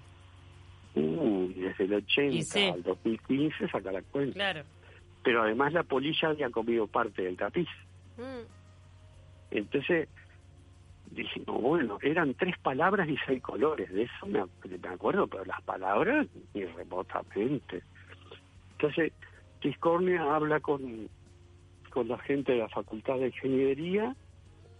Desde 1.66 1.85
el 1.85 1.94
80 1.94 2.75
al 2.75 2.82
2015 2.82 3.68
saca 3.68 3.90
la 3.90 4.02
cuenta. 4.02 4.35
Claro. 4.35 4.62
Pero 5.25 5.42
además 5.42 5.73
la 5.73 5.82
polilla 5.82 6.28
había 6.28 6.50
comido 6.50 6.87
parte 6.87 7.23
del 7.23 7.37
tapiz. 7.37 7.68
Mm. 8.16 8.46
Entonces 9.50 10.08
dijimos, 11.11 11.61
bueno, 11.61 11.99
eran 12.02 12.35
tres 12.35 12.56
palabras 12.58 13.08
y 13.08 13.16
seis 13.26 13.42
colores, 13.42 13.90
de 13.92 14.02
eso 14.02 14.26
me, 14.26 14.40
acuerdo, 14.88 15.26
pero 15.26 15.44
las 15.44 15.62
palabras 15.62 16.26
ni 16.54 16.64
remotamente. 16.64 17.82
Entonces, 18.73 19.12
Tiscornia 19.61 20.23
habla 20.35 20.61
con, 20.61 21.08
con 21.90 22.08
la 22.08 22.18
gente 22.18 22.52
de 22.52 22.58
la 22.58 22.68
Facultad 22.68 23.18
de 23.18 23.26
Ingeniería 23.26 24.14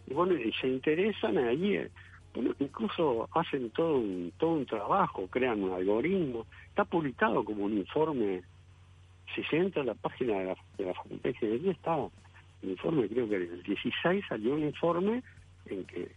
y 0.07 0.15
bueno, 0.15 0.35
y 0.35 0.53
se 0.53 0.69
interesan 0.69 1.39
allí, 1.39 1.77
bueno, 1.77 1.91
incluso 2.59 3.29
hacen 3.33 3.71
todo 3.71 3.99
un, 3.99 4.33
todo 4.39 4.51
un 4.51 4.67
trabajo, 4.67 5.27
crean 5.29 5.63
un 5.63 5.73
algoritmo, 5.73 6.47
está 6.69 6.85
publicado 6.85 7.45
como 7.45 7.65
un 7.65 7.79
informe, 7.79 8.43
si 9.35 9.43
se 9.45 9.57
entra 9.57 9.83
a 9.83 9.87
la 9.87 9.95
página 9.95 10.39
de 10.39 10.45
la, 10.47 10.57
de 10.79 10.85
la 10.85 10.95
Facultad 10.95 11.23
de 11.23 11.31
Ingeniería 11.31 11.73
está 11.73 11.97
el 12.63 12.71
informe, 12.71 13.09
creo 13.09 13.29
que 13.29 13.37
el 13.37 13.63
16 13.63 14.25
salió 14.29 14.55
un 14.55 14.65
informe 14.65 15.23
en 15.67 15.85
que 15.85 16.11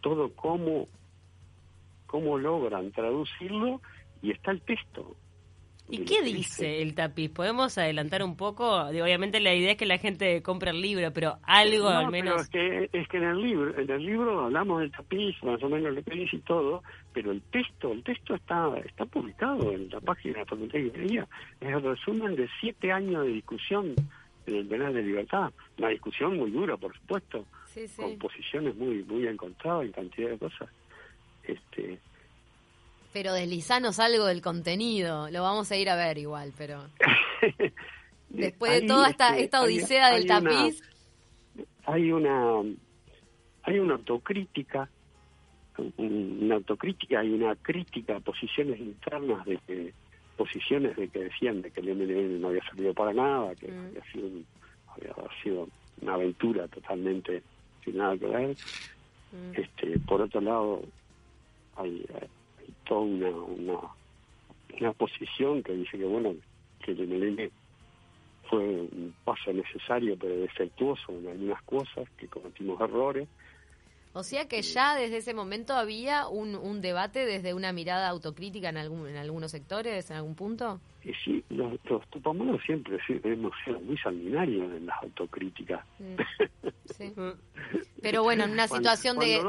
todo 0.00 0.32
cómo, 0.34 0.86
cómo 2.06 2.38
logran 2.38 2.90
traducirlo 2.92 3.80
y 4.22 4.30
está 4.30 4.50
el 4.50 4.60
texto. 4.62 5.14
¿Y 5.90 6.04
qué 6.04 6.22
dice 6.22 6.82
el 6.82 6.94
tapiz? 6.94 7.30
¿Podemos 7.30 7.76
adelantar 7.76 8.22
un 8.22 8.36
poco? 8.36 8.70
Obviamente 8.86 9.40
la 9.40 9.54
idea 9.54 9.72
es 9.72 9.76
que 9.76 9.86
la 9.86 9.98
gente 9.98 10.42
compre 10.42 10.70
el 10.70 10.80
libro, 10.80 11.12
pero 11.12 11.38
algo 11.42 11.88
al 11.88 12.10
menos... 12.10 12.42
es, 12.42 12.48
que, 12.48 12.90
es 12.92 13.08
que 13.08 13.16
en 13.16 13.24
el 13.24 13.42
libro 13.42 13.78
en 13.78 13.90
el 13.90 14.04
libro 14.04 14.44
hablamos 14.44 14.80
del 14.80 14.92
tapiz, 14.92 15.36
más 15.42 15.62
o 15.62 15.68
menos 15.68 15.92
lo 15.92 16.02
que 16.02 16.14
dice 16.14 16.36
y 16.36 16.40
todo, 16.40 16.82
pero 17.12 17.32
el 17.32 17.42
texto 17.42 17.92
el 17.92 18.02
texto 18.04 18.34
está 18.34 18.70
está 18.84 19.04
publicado 19.06 19.72
en 19.72 19.88
la 19.90 20.00
página 20.00 20.34
de 20.34 20.40
la 20.40 20.46
Facultad 20.46 20.78
de 20.78 20.86
Ingeniería. 20.86 21.28
Es 21.60 21.68
el 21.68 21.82
resumen 21.82 22.36
de 22.36 22.48
siete 22.60 22.92
años 22.92 23.24
de 23.24 23.32
discusión 23.32 23.94
en 24.46 24.54
el 24.54 24.66
penal 24.66 24.94
de 24.94 25.02
libertad. 25.02 25.52
Una 25.78 25.88
discusión 25.88 26.36
muy 26.36 26.50
dura, 26.50 26.76
por 26.76 26.94
supuesto, 26.94 27.44
con 27.96 28.18
posiciones 28.18 28.76
muy 28.76 29.02
muy 29.04 29.26
encontradas 29.26 29.86
en 29.86 29.92
cantidad 29.92 30.30
de 30.30 30.38
cosas. 30.38 30.68
Este, 31.44 31.98
pero 33.12 33.32
deslizanos 33.32 33.98
algo 33.98 34.26
del 34.26 34.42
contenido, 34.42 35.30
lo 35.30 35.42
vamos 35.42 35.70
a 35.72 35.76
ir 35.76 35.90
a 35.90 35.96
ver 35.96 36.18
igual, 36.18 36.52
pero 36.56 36.84
después 38.28 38.80
de 38.80 38.86
toda 38.86 39.10
esta, 39.10 39.30
este, 39.30 39.44
esta 39.44 39.62
odisea 39.62 40.10
del 40.12 40.26
tapiz... 40.26 40.82
hay 41.86 42.12
una 42.12 42.62
hay 43.62 43.78
una 43.78 43.94
autocrítica, 43.94 44.88
una 45.96 46.56
autocrítica, 46.56 47.20
hay 47.20 47.32
una 47.32 47.54
crítica 47.56 48.16
a 48.16 48.20
posiciones 48.20 48.80
internas 48.80 49.44
de 49.44 49.58
que 49.66 49.92
posiciones 50.36 50.96
de 50.96 51.08
que 51.08 51.24
decían 51.24 51.60
de 51.60 51.70
que 51.70 51.80
el 51.80 51.94
MNN 51.94 52.40
no 52.40 52.48
había 52.48 52.64
servido 52.64 52.94
para 52.94 53.12
nada, 53.12 53.54
que 53.56 53.68
mm. 53.68 53.86
había, 53.88 54.02
sido, 54.10 54.28
había 54.88 55.42
sido 55.42 55.68
una 56.00 56.14
aventura 56.14 56.66
totalmente 56.68 57.42
sin 57.84 57.98
nada 57.98 58.16
que 58.16 58.26
ver. 58.26 58.56
Mm. 59.32 59.60
Este, 59.60 59.98
por 59.98 60.22
otro 60.22 60.40
lado, 60.40 60.82
hay, 61.76 62.06
hay 62.14 62.28
toda 62.84 63.00
una, 63.00 63.30
una, 63.30 63.78
una, 64.80 64.92
posición 64.92 65.62
que 65.62 65.72
dice 65.72 65.98
que, 65.98 66.04
bueno, 66.04 66.34
que 66.84 66.92
el 66.92 67.06
MLN 67.06 67.50
fue 68.48 68.58
un 68.58 69.14
paso 69.24 69.52
necesario 69.52 70.16
pero 70.18 70.36
defectuoso 70.36 71.12
en 71.12 71.28
algunas 71.28 71.62
cosas, 71.62 72.08
que 72.18 72.26
cometimos 72.28 72.80
errores, 72.80 73.28
o 74.12 74.24
sea 74.24 74.48
que 74.48 74.62
ya 74.62 74.96
desde 74.96 75.18
ese 75.18 75.34
momento 75.34 75.74
había 75.74 76.26
un, 76.26 76.56
un 76.56 76.80
debate 76.80 77.24
desde 77.26 77.54
una 77.54 77.72
mirada 77.72 78.08
autocrítica 78.08 78.68
en, 78.68 78.76
algún, 78.76 79.08
en 79.08 79.16
algunos 79.16 79.52
sectores, 79.52 80.10
en 80.10 80.16
algún 80.16 80.34
punto. 80.34 80.80
Y 81.04 81.12
sí, 81.24 81.44
los, 81.48 81.78
los 81.88 82.62
siempre 82.66 82.98
hemos 83.22 83.52
sido 83.64 83.78
muy 83.80 83.96
sanguinarios 83.98 84.72
en 84.72 84.86
las 84.86 85.02
autocríticas. 85.02 85.84
Sí. 86.96 87.14
Pero 88.02 88.24
bueno, 88.24 88.44
en 88.44 88.50
una 88.50 88.66
situación 88.66 89.16
de, 89.18 89.40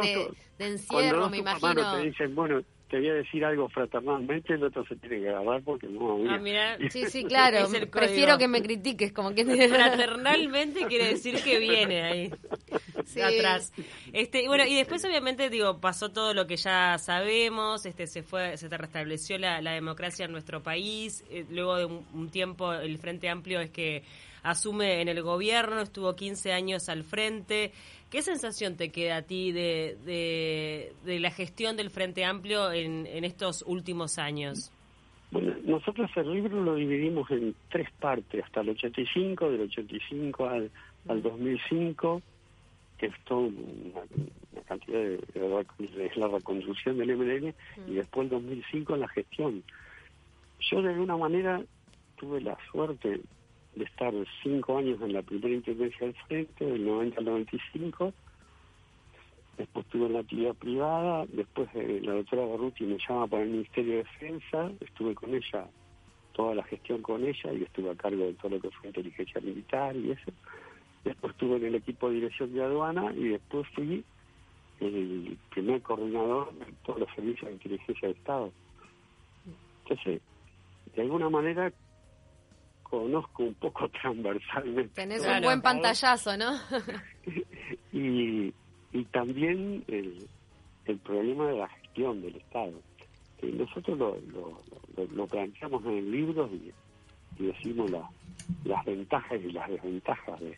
de, 0.60 0.68
encierro, 0.68 1.28
me 1.28 1.40
imagino. 1.40 1.98
te 1.98 2.04
dicen, 2.04 2.36
bueno, 2.36 2.62
te 2.92 2.98
voy 2.98 3.08
a 3.08 3.14
decir 3.14 3.46
algo 3.46 3.70
fraternalmente, 3.70 4.54
el 4.54 4.66
otro 4.66 4.86
se 4.86 4.98
tiene 4.98 5.22
que 5.22 5.30
agarrar 5.30 5.64
porque 5.64 5.88
no. 5.88 6.20
Ah, 6.30 6.38
mira. 6.38 6.78
Sí, 6.90 7.06
sí, 7.06 7.24
claro. 7.24 7.70
Prefiero 7.90 8.38
que 8.38 8.50
me 8.50 8.62
critiques, 8.62 9.14
como 9.14 9.34
que. 9.34 9.46
Fraternalmente 9.46 10.86
quiere 10.88 11.08
decir 11.08 11.42
que 11.42 11.58
viene 11.58 12.02
ahí. 12.04 12.32
atrás. 13.24 13.72
Este, 14.12 14.46
bueno, 14.48 14.66
y 14.68 14.76
después 14.76 15.06
obviamente 15.06 15.50
digo, 15.50 15.80
pasó 15.80 16.12
todo 16.12 16.34
lo 16.34 16.48
que 16.48 16.58
ya 16.58 16.98
sabemos, 16.98 17.86
este 17.86 18.08
se 18.08 18.24
fue 18.24 18.58
se 18.58 18.68
restableció 18.68 19.38
la, 19.38 19.62
democracia 19.62 20.26
en 20.26 20.34
nuestro 20.34 20.62
país, 20.62 21.24
eh, 21.30 21.46
luego 21.50 21.78
de 21.78 21.86
un, 21.86 22.30
tiempo 22.30 22.74
el 22.74 22.98
Frente 22.98 23.30
Amplio 23.30 23.62
es 23.62 23.70
que 23.70 24.04
asume 24.44 25.02
en 25.02 25.08
el 25.08 25.22
gobierno, 25.22 25.80
estuvo 25.80 26.14
15 26.14 26.52
años 26.52 26.90
al 26.90 27.04
frente. 27.04 27.72
¿Qué 28.12 28.22
sensación 28.22 28.76
te 28.76 28.90
queda 28.90 29.18
a 29.18 29.22
ti 29.22 29.54
de, 29.54 30.92
de, 31.06 31.20
la 31.22 31.32
gestión 31.32 31.78
del 31.78 31.90
Frente 31.90 32.26
Amplio 32.26 32.70
en, 32.74 33.08
en 33.08 33.24
estos 33.24 33.64
últimos 33.66 34.20
años? 34.20 34.70
Bueno, 35.32 35.56
nosotros 35.64 36.12
el 36.18 36.34
libro 36.34 36.62
lo 36.62 36.76
dividimos 36.76 37.32
en 37.32 37.56
tres 37.70 37.88
partes, 38.02 38.44
hasta 38.44 38.60
el 38.60 38.72
85, 38.72 39.50
del 39.50 39.62
85 39.62 40.46
al, 40.46 40.70
al 41.08 41.22
2005, 41.24 42.22
que 42.98 43.06
es 43.06 43.14
toda 43.24 43.48
una, 43.48 44.02
cantidad 44.68 45.00
de, 45.00 46.06
es 46.06 46.18
la 46.18 46.28
reconstrucción 46.28 46.98
del 46.98 47.16
MLN, 47.16 47.54
y 47.88 47.94
después 47.94 48.26
el 48.26 48.32
2005 48.32 48.98
la 48.98 49.08
gestión. 49.08 49.64
Yo 50.60 50.82
de 50.82 50.90
alguna 50.90 51.16
manera 51.16 51.64
tuve 52.18 52.42
la 52.42 52.58
suerte 52.70 53.22
de 53.76 53.86
estar 53.86 54.14
cinco 54.44 54.78
años 54.78 55.02
en 55.02 55.14
la 55.14 55.22
primera 55.22 55.54
intendencia 55.54 56.06
del 56.06 56.16
frente, 56.28 56.66
del 56.66 56.86
90 56.86 57.20
al 57.20 57.26
95, 57.26 58.14
después 59.58 59.86
estuve 59.86 60.08
en 60.08 60.14
la 60.14 60.20
actividad 60.20 60.56
privada, 60.56 61.26
después 61.32 61.70
eh, 61.76 62.02
la 62.04 62.14
doctora 62.14 62.46
Barruti 62.46 62.84
me 62.84 62.98
llama 62.98 63.28
para 63.28 63.44
el 63.44 63.50
Ministerio 63.50 63.94
de 63.94 64.04
Defensa, 64.04 64.72
estuve 64.82 65.16
con 65.16 65.34
ella, 65.34 65.68
toda 66.34 66.56
la 66.56 66.64
gestión 66.64 67.02
con 67.02 67.24
ella, 67.24 67.54
y 67.54 67.64
estuve 67.64 67.92
a 67.92 67.96
cargo 67.96 68.26
de 68.26 68.34
todo 68.34 68.50
lo 68.50 68.62
que 68.62 68.72
fue 68.72 68.88
inteligencia 68.88 69.40
militar 69.42 69.96
y 69.96 70.12
eso. 70.12 70.32
Después 71.04 71.34
estuve 71.34 71.58
en 71.58 71.66
el 71.66 71.76
equipo 71.76 72.10
de 72.10 72.16
dirección 72.16 72.54
de 72.54 72.64
aduana 72.64 73.12
y 73.16 73.30
después 73.30 73.68
fui 73.74 74.04
el 74.80 75.38
primer 75.50 75.82
coordinador 75.82 76.54
de 76.54 76.66
todos 76.86 77.00
los 77.00 77.10
servicios 77.16 77.48
de 77.48 77.54
inteligencia 77.54 78.08
de 78.08 78.14
Estado. 78.14 78.52
Entonces, 79.84 80.22
de 80.96 81.02
alguna 81.02 81.30
manera 81.30 81.72
conozco 82.92 83.44
un 83.44 83.54
poco 83.56 83.90
transversalmente. 84.02 84.94
Tenés 84.94 85.26
un 85.26 85.42
buen 85.42 85.62
pantallazo, 85.62 86.38
¿no? 86.38 86.60
y, 87.94 88.54
y 88.92 89.06
también 89.06 89.84
el, 89.88 90.28
el 90.86 90.98
problema 91.00 91.48
de 91.48 91.58
la 91.58 91.70
gestión 91.70 92.22
del 92.22 92.36
Estado. 92.36 92.74
nosotros 93.42 93.98
lo, 93.98 94.18
lo, 94.28 95.06
lo, 95.16 95.28
planteamos 95.28 95.84
en 95.86 95.98
el 95.98 96.12
libro 96.12 96.50
y, 96.52 96.72
decimos 97.42 97.90
las 98.66 98.86
ventajas 98.86 99.40
y 99.42 99.52
las 99.52 99.68
desventajas 99.70 100.40
de, 100.42 100.58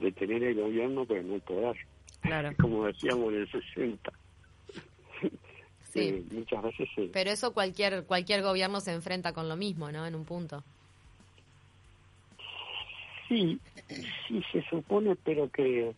de 0.00 0.12
tener 0.12 0.42
el 0.42 0.54
gobierno 0.56 1.04
pero 1.04 1.22
no 1.22 1.34
el 1.34 1.40
poder. 1.42 1.76
Claro. 2.22 2.50
Como 2.60 2.86
decíamos 2.86 3.32
en 3.34 3.40
el 3.40 3.50
60. 3.50 4.12
Sí. 5.92 6.00
Eh, 6.00 6.24
muchas 6.32 6.62
veces 6.62 6.88
Pero 7.12 7.30
eso 7.30 7.54
cualquier 7.54 8.04
cualquier 8.04 8.42
gobierno 8.42 8.80
se 8.80 8.92
enfrenta 8.92 9.32
con 9.32 9.48
lo 9.48 9.56
mismo, 9.56 9.90
¿no? 9.90 10.06
En 10.06 10.14
un 10.14 10.24
punto. 10.24 10.62
Sí, 13.28 13.60
sí 14.26 14.42
se 14.52 14.62
supone, 14.62 15.16
pero 15.16 15.50
que 15.50 15.94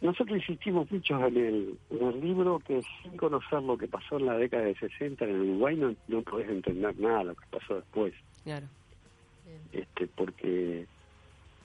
nosotros 0.00 0.38
insistimos 0.38 0.90
mucho 0.90 1.14
en 1.26 1.36
el, 1.36 1.78
en 1.90 2.06
el 2.06 2.20
libro 2.20 2.58
que 2.60 2.82
sin 3.02 3.16
conocer 3.16 3.62
lo 3.62 3.76
que 3.76 3.88
pasó 3.88 4.18
en 4.18 4.26
la 4.26 4.36
década 4.36 4.64
de 4.64 4.74
60 4.74 5.24
en 5.24 5.30
el 5.30 5.40
Uruguay 5.42 5.76
no, 5.76 5.94
no 6.08 6.22
podés 6.22 6.48
entender 6.48 6.98
nada 6.98 7.18
de 7.18 7.24
lo 7.26 7.34
que 7.34 7.46
pasó 7.50 7.76
después. 7.76 8.14
Claro. 8.44 8.66
Este, 9.72 10.06
porque 10.08 10.86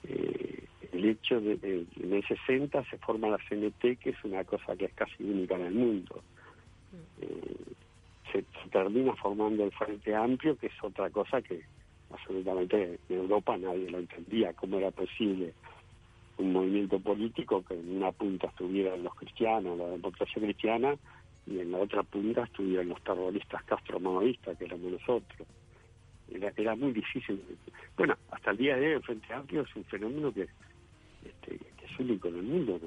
eh, 0.03 0.63
el 0.91 1.05
hecho 1.05 1.41
de, 1.41 1.57
que 1.57 1.85
en 1.99 2.13
el 2.13 2.27
60 2.27 2.83
se 2.89 2.97
forma 2.97 3.29
la 3.29 3.37
CNT, 3.49 3.99
que 3.99 4.11
es 4.11 4.23
una 4.23 4.43
cosa 4.43 4.75
que 4.75 4.85
es 4.85 4.93
casi 4.93 5.23
única 5.23 5.55
en 5.55 5.61
el 5.61 5.73
mundo. 5.73 6.23
Mm. 6.91 7.23
Eh, 7.23 7.55
se, 8.31 8.43
termina 8.69 9.15
formando 9.15 9.63
el 9.63 9.71
Frente 9.71 10.15
Amplio, 10.15 10.57
que 10.57 10.67
es 10.67 10.83
otra 10.83 11.09
cosa 11.09 11.41
que 11.41 11.61
absolutamente 12.11 12.99
en 13.09 13.15
Europa 13.15 13.57
nadie 13.57 13.89
lo 13.89 13.99
entendía, 13.99 14.53
cómo 14.53 14.77
era 14.77 14.91
posible 14.91 15.53
un 16.37 16.53
movimiento 16.53 16.99
político 16.99 17.63
que 17.63 17.73
en 17.73 17.97
una 17.97 18.11
punta 18.11 18.47
estuvieran 18.47 19.03
los 19.03 19.15
cristianos, 19.15 19.77
la 19.77 19.87
democracia 19.87 20.41
cristiana, 20.41 20.95
y 21.47 21.59
en 21.59 21.71
la 21.71 21.79
otra 21.79 22.03
punta 22.03 22.43
estuvieran 22.43 22.89
los 22.89 23.01
terroristas 23.03 23.63
castro-maoístas, 23.63 24.57
que 24.57 24.65
éramos 24.65 24.91
nosotros. 24.91 25.47
Era, 26.31 26.51
era 26.55 26.75
muy 26.75 26.91
difícil. 26.91 27.41
Bueno, 27.95 28.15
hasta 28.31 28.51
el 28.51 28.57
día 28.57 28.75
de 28.75 28.87
hoy 28.87 28.93
el 28.93 29.03
Frente 29.03 29.33
Amplio 29.33 29.61
es 29.61 29.75
un 29.75 29.85
fenómeno 29.85 30.33
que, 30.33 30.41
este, 31.25 31.57
que 31.57 31.85
es 31.85 31.99
único 31.99 32.27
en 32.27 32.35
el 32.35 32.43
mundo. 32.43 32.79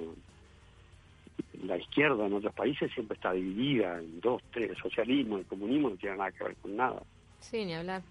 La 1.65 1.79
izquierda 1.79 2.27
en 2.27 2.35
otros 2.35 2.55
países 2.55 2.93
siempre 2.93 3.17
está 3.17 3.33
dividida 3.33 3.99
en 3.99 4.21
dos, 4.21 4.43
tres. 4.53 4.71
El 4.71 4.77
socialismo, 4.77 5.39
el 5.39 5.47
comunismo 5.47 5.91
no 5.91 5.97
tiene 5.97 6.19
nada 6.19 6.31
que 6.33 6.45
ver 6.45 6.57
con 6.57 6.77
nada. 6.77 7.03
Sí, 7.41 7.65
ni 7.65 7.75
hablar. 7.75 8.03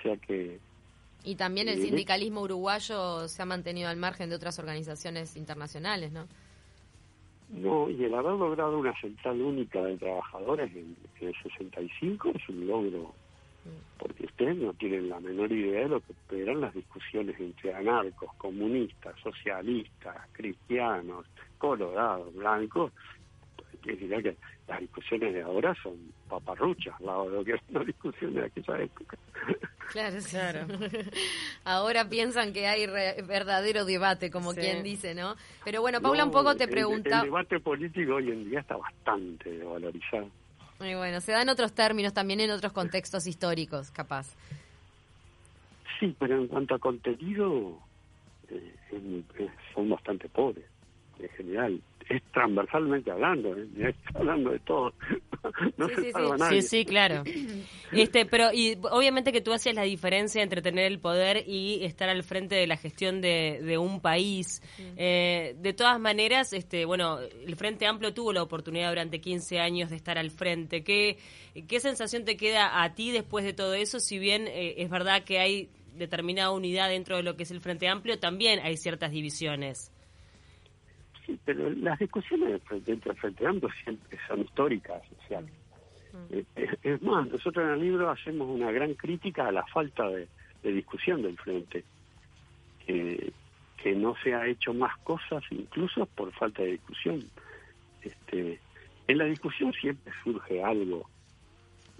O 0.00 0.02
sea 0.02 0.16
que 0.16 0.58
y 1.22 1.34
también 1.34 1.68
el 1.68 1.82
sindicalismo 1.82 2.42
uruguayo 2.42 3.28
se 3.28 3.42
ha 3.42 3.44
mantenido 3.44 3.90
al 3.90 3.98
margen 3.98 4.30
de 4.30 4.36
otras 4.36 4.58
organizaciones 4.58 5.36
internacionales, 5.36 6.12
¿no? 6.12 6.26
No, 7.50 7.90
y 7.90 8.04
el 8.04 8.14
haber 8.14 8.32
logrado 8.32 8.78
una 8.78 8.98
central 9.00 9.42
única 9.42 9.82
de 9.82 9.96
trabajadores 9.98 10.70
en, 10.74 10.96
el 11.20 11.34
65 11.42 12.30
es 12.34 12.48
un 12.48 12.66
logro, 12.66 13.12
porque 13.98 14.24
ustedes 14.24 14.56
no 14.56 14.72
tienen 14.74 15.08
la 15.08 15.20
menor 15.20 15.52
idea 15.52 15.82
de 15.82 15.88
lo 15.88 16.00
que 16.00 16.42
eran 16.42 16.60
las 16.60 16.72
discusiones 16.72 17.38
entre 17.38 17.74
anarcos, 17.74 18.32
comunistas, 18.38 19.14
socialistas, 19.20 20.16
cristianos, 20.32 21.26
colorados, 21.58 22.32
blancos. 22.34 22.92
Pues, 23.56 23.98
que 23.98 24.36
las 24.70 24.78
discusiones 24.78 25.34
de 25.34 25.42
ahora 25.42 25.74
son 25.82 25.94
paparruchas 26.28 26.94
al 27.00 27.06
lado 27.06 27.24
de 27.24 27.36
lo 27.36 27.44
que 27.44 27.50
eran 27.52 27.64
las 27.70 27.86
discusiones 27.86 28.36
de 28.36 28.44
aquella 28.44 28.84
época. 28.84 29.18
Claro, 29.90 30.16
claro. 30.30 30.66
Ahora 31.64 32.08
piensan 32.08 32.52
que 32.52 32.68
hay 32.68 32.86
verdadero 32.86 33.84
debate, 33.84 34.30
como 34.30 34.54
quien 34.54 34.84
dice, 34.84 35.16
¿no? 35.16 35.34
Pero 35.64 35.80
bueno, 35.80 36.00
Paula, 36.00 36.24
un 36.24 36.30
poco 36.30 36.54
te 36.54 36.68
pregunta... 36.68 37.18
El, 37.18 37.24
debate 37.24 37.58
político 37.58 38.14
hoy 38.14 38.30
en 38.30 38.48
día 38.48 38.60
está 38.60 38.76
bastante 38.76 39.58
valorizado. 39.64 40.30
Muy 40.78 40.94
bueno, 40.94 41.20
se 41.20 41.32
dan 41.32 41.48
otros 41.48 41.72
términos 41.72 42.14
también 42.14 42.38
en 42.38 42.52
otros 42.52 42.72
contextos 42.72 43.26
históricos, 43.26 43.90
capaz. 43.90 44.36
Sí, 45.98 46.14
pero 46.16 46.36
en 46.36 46.46
cuanto 46.46 46.76
a 46.76 46.78
contenido, 46.78 47.76
eh, 48.48 49.50
son 49.74 49.88
bastante 49.88 50.28
pobres, 50.28 50.66
en 51.18 51.28
general 51.30 51.82
es 52.10 52.22
transversalmente 52.32 53.10
hablando, 53.10 53.56
¿eh? 53.56 53.94
hablando 54.14 54.50
de 54.50 54.58
todo. 54.60 54.92
no 55.76 55.88
sí, 55.88 55.94
sí, 55.96 56.12
sí. 56.50 56.62
sí, 56.62 56.84
claro. 56.84 57.22
Este, 57.92 58.24
pero 58.24 58.52
y 58.52 58.78
obviamente 58.90 59.32
que 59.32 59.40
tú 59.40 59.52
haces 59.52 59.74
la 59.74 59.82
diferencia 59.82 60.44
entre 60.44 60.62
tener 60.62 60.84
el 60.84 61.00
poder 61.00 61.42
y 61.48 61.84
estar 61.84 62.08
al 62.08 62.22
frente 62.22 62.54
de 62.54 62.68
la 62.68 62.76
gestión 62.76 63.20
de, 63.20 63.60
de 63.62 63.78
un 63.78 64.00
país. 64.00 64.62
Eh, 64.96 65.56
de 65.58 65.72
todas 65.72 65.98
maneras, 65.98 66.52
este, 66.52 66.84
bueno, 66.84 67.18
el 67.18 67.56
Frente 67.56 67.86
Amplio 67.86 68.14
tuvo 68.14 68.32
la 68.32 68.44
oportunidad 68.44 68.90
durante 68.90 69.20
15 69.20 69.58
años 69.58 69.90
de 69.90 69.96
estar 69.96 70.18
al 70.18 70.30
frente. 70.30 70.84
¿Qué, 70.84 71.18
qué 71.66 71.80
sensación 71.80 72.24
te 72.24 72.36
queda 72.36 72.82
a 72.84 72.94
ti 72.94 73.10
después 73.10 73.44
de 73.44 73.54
todo 73.54 73.74
eso? 73.74 73.98
Si 73.98 74.20
bien 74.20 74.46
eh, 74.46 74.74
es 74.78 74.88
verdad 74.88 75.24
que 75.24 75.40
hay 75.40 75.68
determinada 75.96 76.52
unidad 76.52 76.88
dentro 76.88 77.16
de 77.16 77.24
lo 77.24 77.36
que 77.36 77.42
es 77.42 77.50
el 77.50 77.60
Frente 77.60 77.88
Amplio, 77.88 78.20
también 78.20 78.60
hay 78.60 78.76
ciertas 78.76 79.10
divisiones 79.10 79.90
pero 81.44 81.70
las 81.70 81.98
discusiones 81.98 82.60
dentro 82.84 83.12
del 83.12 83.20
Frente 83.20 83.46
Amplio 83.46 83.70
siempre 83.84 84.18
son 84.26 84.40
históricas. 84.40 85.02
O 85.30 85.40
mm. 85.40 85.44
eh, 86.32 86.76
es, 86.82 87.02
más, 87.02 87.28
nosotros 87.28 87.64
en 87.64 87.72
el 87.72 87.80
libro 87.80 88.10
hacemos 88.10 88.48
una 88.48 88.70
gran 88.70 88.94
crítica 88.94 89.46
a 89.48 89.52
la 89.52 89.64
falta 89.66 90.08
de, 90.08 90.28
discusión 90.62 91.22
del 91.22 91.38
Frente, 91.38 91.84
que, 92.86 93.32
que 93.82 93.94
no 93.94 94.14
se 94.22 94.34
ha 94.34 94.46
hecho 94.46 94.74
más 94.74 94.96
cosas 94.98 95.42
incluso 95.50 96.06
por 96.06 96.32
falta 96.32 96.62
de 96.62 96.72
discusión. 96.72 97.24
Este, 98.02 98.60
en 99.08 99.18
la 99.18 99.24
discusión 99.24 99.72
siempre 99.72 100.12
surge 100.22 100.62
algo. 100.62 101.08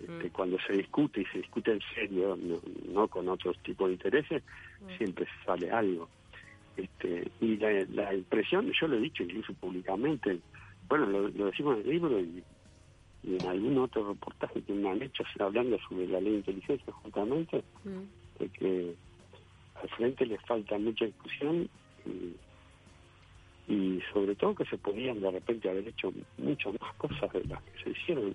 Este, 0.01 0.29
mm. 0.29 0.33
Cuando 0.33 0.59
se 0.67 0.75
discute 0.75 1.23
y 1.23 1.27
se 1.27 1.39
discute 1.39 1.73
en 1.73 1.81
serio, 1.95 2.39
no, 2.89 3.09
con 3.09 3.29
otros 3.29 3.59
tipos 3.63 3.89
de 3.89 3.95
intereses, 3.95 4.43
mm. 4.81 4.97
siempre 4.97 5.27
sale 5.45 5.71
algo. 5.71 6.09
Este, 6.77 7.31
y 7.41 7.57
la, 7.57 8.15
impresión, 8.15 8.71
yo 8.73 8.89
lo 8.89 8.97
he 8.97 9.01
dicho 9.01 9.23
incluso 9.23 9.53
públicamente, 9.55 10.39
bueno, 10.89 11.07
lo, 11.07 11.47
decimos 11.47 11.77
en 11.77 11.83
el 11.83 11.91
libro 11.91 12.21
y, 12.21 12.43
en 13.23 13.47
algún 13.47 13.77
otro 13.79 14.09
reportaje 14.09 14.63
que 14.63 14.73
me 14.73 14.89
han 14.89 15.03
hecho 15.03 15.25
hablando 15.41 15.79
sobre 15.89 16.07
la 16.07 16.21
ley 16.21 16.33
de 16.33 16.39
inteligencia 16.39 16.93
justamente, 16.93 17.63
mm. 17.85 18.43
de 18.43 18.49
que 18.49 18.95
al 19.75 19.89
frente 19.91 20.25
le 20.25 20.39
falta 20.39 20.79
mucha 20.79 21.05
discusión 21.05 21.69
y, 22.07 22.35
y 23.73 24.01
sobre 24.13 24.35
todo 24.37 24.55
que 24.55 24.65
se 24.65 24.79
podían 24.79 25.21
de 25.21 25.31
repente 25.31 25.69
haber 25.69 25.87
hecho 25.87 26.13
muchas 26.39 26.81
más 26.81 26.95
cosas 26.95 27.31
de 27.33 27.45
las 27.45 27.63
que 27.63 27.85
se 27.85 27.91
hicieron 27.91 28.35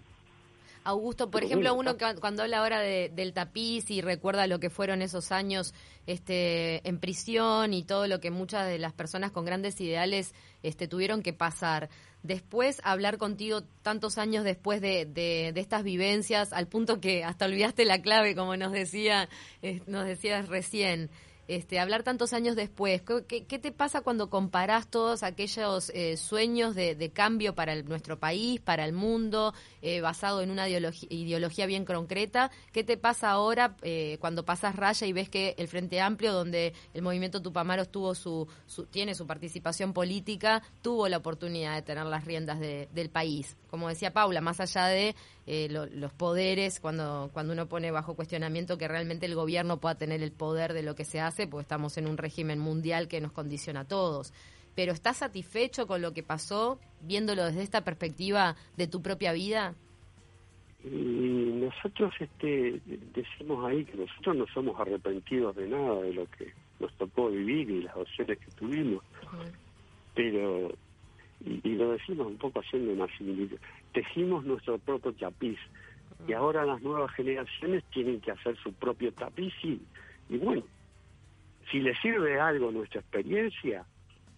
Augusto, 0.86 1.32
por 1.32 1.43
ejemplo, 1.43 1.74
uno 1.74 1.98
cuando 2.19 2.43
habla 2.43 2.60
ahora 2.60 2.80
del 2.80 3.34
tapiz 3.34 3.89
y 3.89 4.02
recuerda 4.02 4.45
lo 4.45 4.60
que 4.60 4.69
fueron 4.69 5.02
esos 5.02 5.32
años 5.32 5.74
este, 6.06 6.88
en 6.88 7.00
prisión 7.00 7.74
y 7.74 7.84
todo 7.84 8.08
lo 8.08 8.19
que 8.19 8.30
muchas 8.30 8.67
de 8.67 8.78
las 8.78 8.93
personas 8.93 9.32
con 9.32 9.45
grandes 9.45 9.82
ideales 9.82 10.36
este, 10.62 10.88
tuvieron 10.88 11.24
que 11.24 11.34
pasar. 11.34 11.89
Después, 12.21 12.82
hablar 12.84 13.17
contigo 13.17 13.63
tantos 13.82 14.19
años 14.19 14.43
después 14.43 14.80
de, 14.80 15.06
de, 15.06 15.52
estas 15.60 15.84
vivencias, 15.84 16.54
al 16.54 16.67
punto 16.67 17.02
que 17.02 17.24
hasta 17.24 17.45
olvidaste 17.45 17.84
la 17.86 18.04
clave, 18.04 18.36
como 18.36 18.56
nos 18.56 18.71
decía, 18.71 19.28
eh, 19.63 19.82
nos 19.88 20.06
decías 20.06 20.50
recién 20.50 21.10
este, 21.47 21.79
hablar 21.79 22.03
tantos 22.03 22.34
años 22.34 22.55
después, 22.55 23.01
¿qué, 23.27 23.60
te 23.60 23.71
pasa 23.71 24.01
cuando 24.01 24.29
comparás 24.29 24.88
todos 24.88 25.23
aquellos 25.23 25.91
eh, 25.93 26.17
sueños 26.17 26.75
de, 26.75 27.12
cambio 27.13 27.53
para 27.53 27.75
nuestro 27.84 28.19
país, 28.19 28.60
para 28.60 28.84
el 28.86 28.93
mundo, 28.93 29.53
eh, 29.81 30.01
basado 30.01 30.41
en 30.41 30.49
una 30.49 30.67
ideología, 30.67 31.65
bien 31.65 31.86
concreta? 31.86 32.51
¿Qué 32.71 32.84
te 32.84 32.97
pasa 32.97 33.29
ahora 33.29 33.75
eh, 33.84 34.17
cuando 34.19 34.43
pasas 34.43 34.75
raya 34.75 35.05
y 35.05 35.13
ves 35.13 35.29
que 35.29 35.55
el 35.58 35.67
Frente 35.67 36.01
Amplio, 36.01 36.34
donde 36.34 36.73
el 36.93 37.01
movimiento 37.01 37.41
Tupamaros 37.41 37.89
tuvo 37.89 38.15
su, 38.15 38.47
tiene 38.89 39.13
su 39.13 39.27
participación 39.27 39.93
política, 39.93 40.63
tuvo 40.81 41.08
la 41.08 41.17
oportunidad 41.17 41.75
de 41.75 41.81
tener 41.84 42.05
las 42.05 42.25
riendas 42.25 42.60
del 42.60 43.10
país? 43.10 43.55
Como 43.69 43.88
decía 43.88 44.13
Paula, 44.13 44.41
más 44.41 44.60
allá 44.60 44.88
de 44.88 45.15
los 45.47 46.13
poderes, 46.13 46.79
cuando, 46.79 47.29
cuando 47.34 47.53
uno 47.53 47.67
pone 47.67 47.91
bajo 47.91 48.15
cuestionamiento 48.15 48.77
que 48.77 48.88
realmente 48.88 49.25
el 49.25 49.36
gobierno 49.36 49.79
pueda 49.79 49.95
tener 49.95 50.23
el 50.23 50.31
poder 50.31 50.73
de 50.73 50.84
lo 50.84 50.95
que 50.95 51.05
se 51.05 51.19
hace, 51.19 51.47
porque 51.47 51.62
estamos 51.63 51.97
en 51.97 52.08
un 52.08 52.17
régimen 52.17 52.60
mundial 52.60 53.08
que 53.08 53.21
nos 53.21 53.31
condiciona 53.31 53.81
a 53.81 53.88
todos. 53.88 54.34
Pero 54.75 54.91
¿estás 54.91 55.17
satisfecho 55.17 55.88
con 55.88 56.01
lo 56.01 56.13
que 56.13 56.23
pasó, 56.23 56.79
viéndolo 57.01 57.45
desde 57.45 57.63
esta 57.63 57.84
perspectiva 57.84 58.55
de 58.75 58.88
tu 58.88 59.01
propia 59.01 59.31
vida? 59.31 59.75
Y 60.84 60.89
nosotros 60.89 62.13
este, 62.19 62.79
decimos 63.13 63.65
ahí 63.65 63.86
que 63.86 63.97
nosotros 63.97 64.36
no 64.36 64.45
somos 64.53 64.79
arrepentidos 64.79 65.55
de 65.55 65.67
nada 65.67 66.01
de 66.01 66.13
lo 66.13 66.25
que 66.31 66.53
nos 66.79 66.93
tocó 66.93 67.29
vivir 67.29 67.69
y 67.69 67.84
las 67.84 67.95
opciones 67.95 68.38
que 68.38 68.51
tuvimos. 68.51 69.03
Pero, 70.13 70.71
y, 71.45 71.75
lo 71.75 71.91
decimos 71.91 72.27
un 72.27 72.38
poco 72.38 72.60
haciendo 72.60 72.91
una 72.91 73.08
similitud, 73.17 73.58
tejimos 73.93 74.43
nuestro 74.45 74.77
propio 74.79 75.13
tapiz. 75.13 75.60
Y 76.27 76.34
ahora 76.34 76.65
las 76.65 76.81
nuevas 76.81 77.12
generaciones 77.13 77.84
tienen 77.91 78.19
que 78.21 78.31
hacer 78.31 78.58
su 78.58 78.73
propio 78.73 79.12
tapiz 79.13 79.53
y, 79.63 79.81
y 80.29 80.38
bueno, 80.38 80.63
si 81.69 81.79
le 81.79 81.95
sirve 81.95 82.39
algo 82.39 82.71
nuestra 82.71 83.01
experiencia 83.01 83.86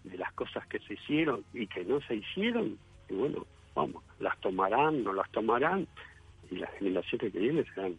de 0.03 0.17
las 0.17 0.31
cosas 0.33 0.65
que 0.67 0.79
se 0.79 0.95
hicieron 0.95 1.43
y 1.53 1.67
que 1.67 1.85
no 1.85 2.01
se 2.01 2.15
hicieron, 2.15 2.77
y 3.09 3.13
bueno, 3.13 3.45
vamos, 3.75 4.03
las 4.19 4.37
tomarán, 4.41 5.03
no 5.03 5.13
las 5.13 5.29
tomarán, 5.31 5.87
y 6.49 6.55
las 6.57 6.71
generaciones 6.77 7.31
que 7.31 7.39
vienen 7.39 7.65
serán 7.73 7.95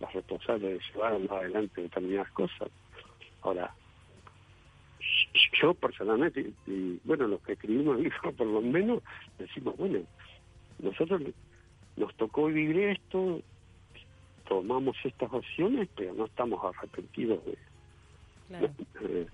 las 0.00 0.12
responsables 0.12 0.78
de 0.78 0.92
llevar 0.92 1.20
adelante 1.30 1.82
determinadas 1.82 2.30
cosas. 2.32 2.68
Ahora, 3.42 3.74
yo 5.60 5.74
personalmente, 5.74 6.52
y, 6.66 6.98
bueno, 7.04 7.26
los 7.26 7.40
que 7.42 7.52
escribimos 7.52 7.98
el 7.98 8.12
por 8.36 8.46
lo 8.46 8.60
menos, 8.60 9.02
decimos, 9.38 9.76
bueno, 9.76 10.00
nosotros 10.78 11.22
nos 11.96 12.14
tocó 12.16 12.46
vivir 12.46 12.78
esto, 12.78 13.40
tomamos 14.48 14.96
estas 15.04 15.32
opciones, 15.32 15.88
pero 15.96 16.14
no 16.14 16.26
estamos 16.26 16.64
arrepentidos 16.64 17.44
de, 17.44 17.58
eh, 18.60 19.26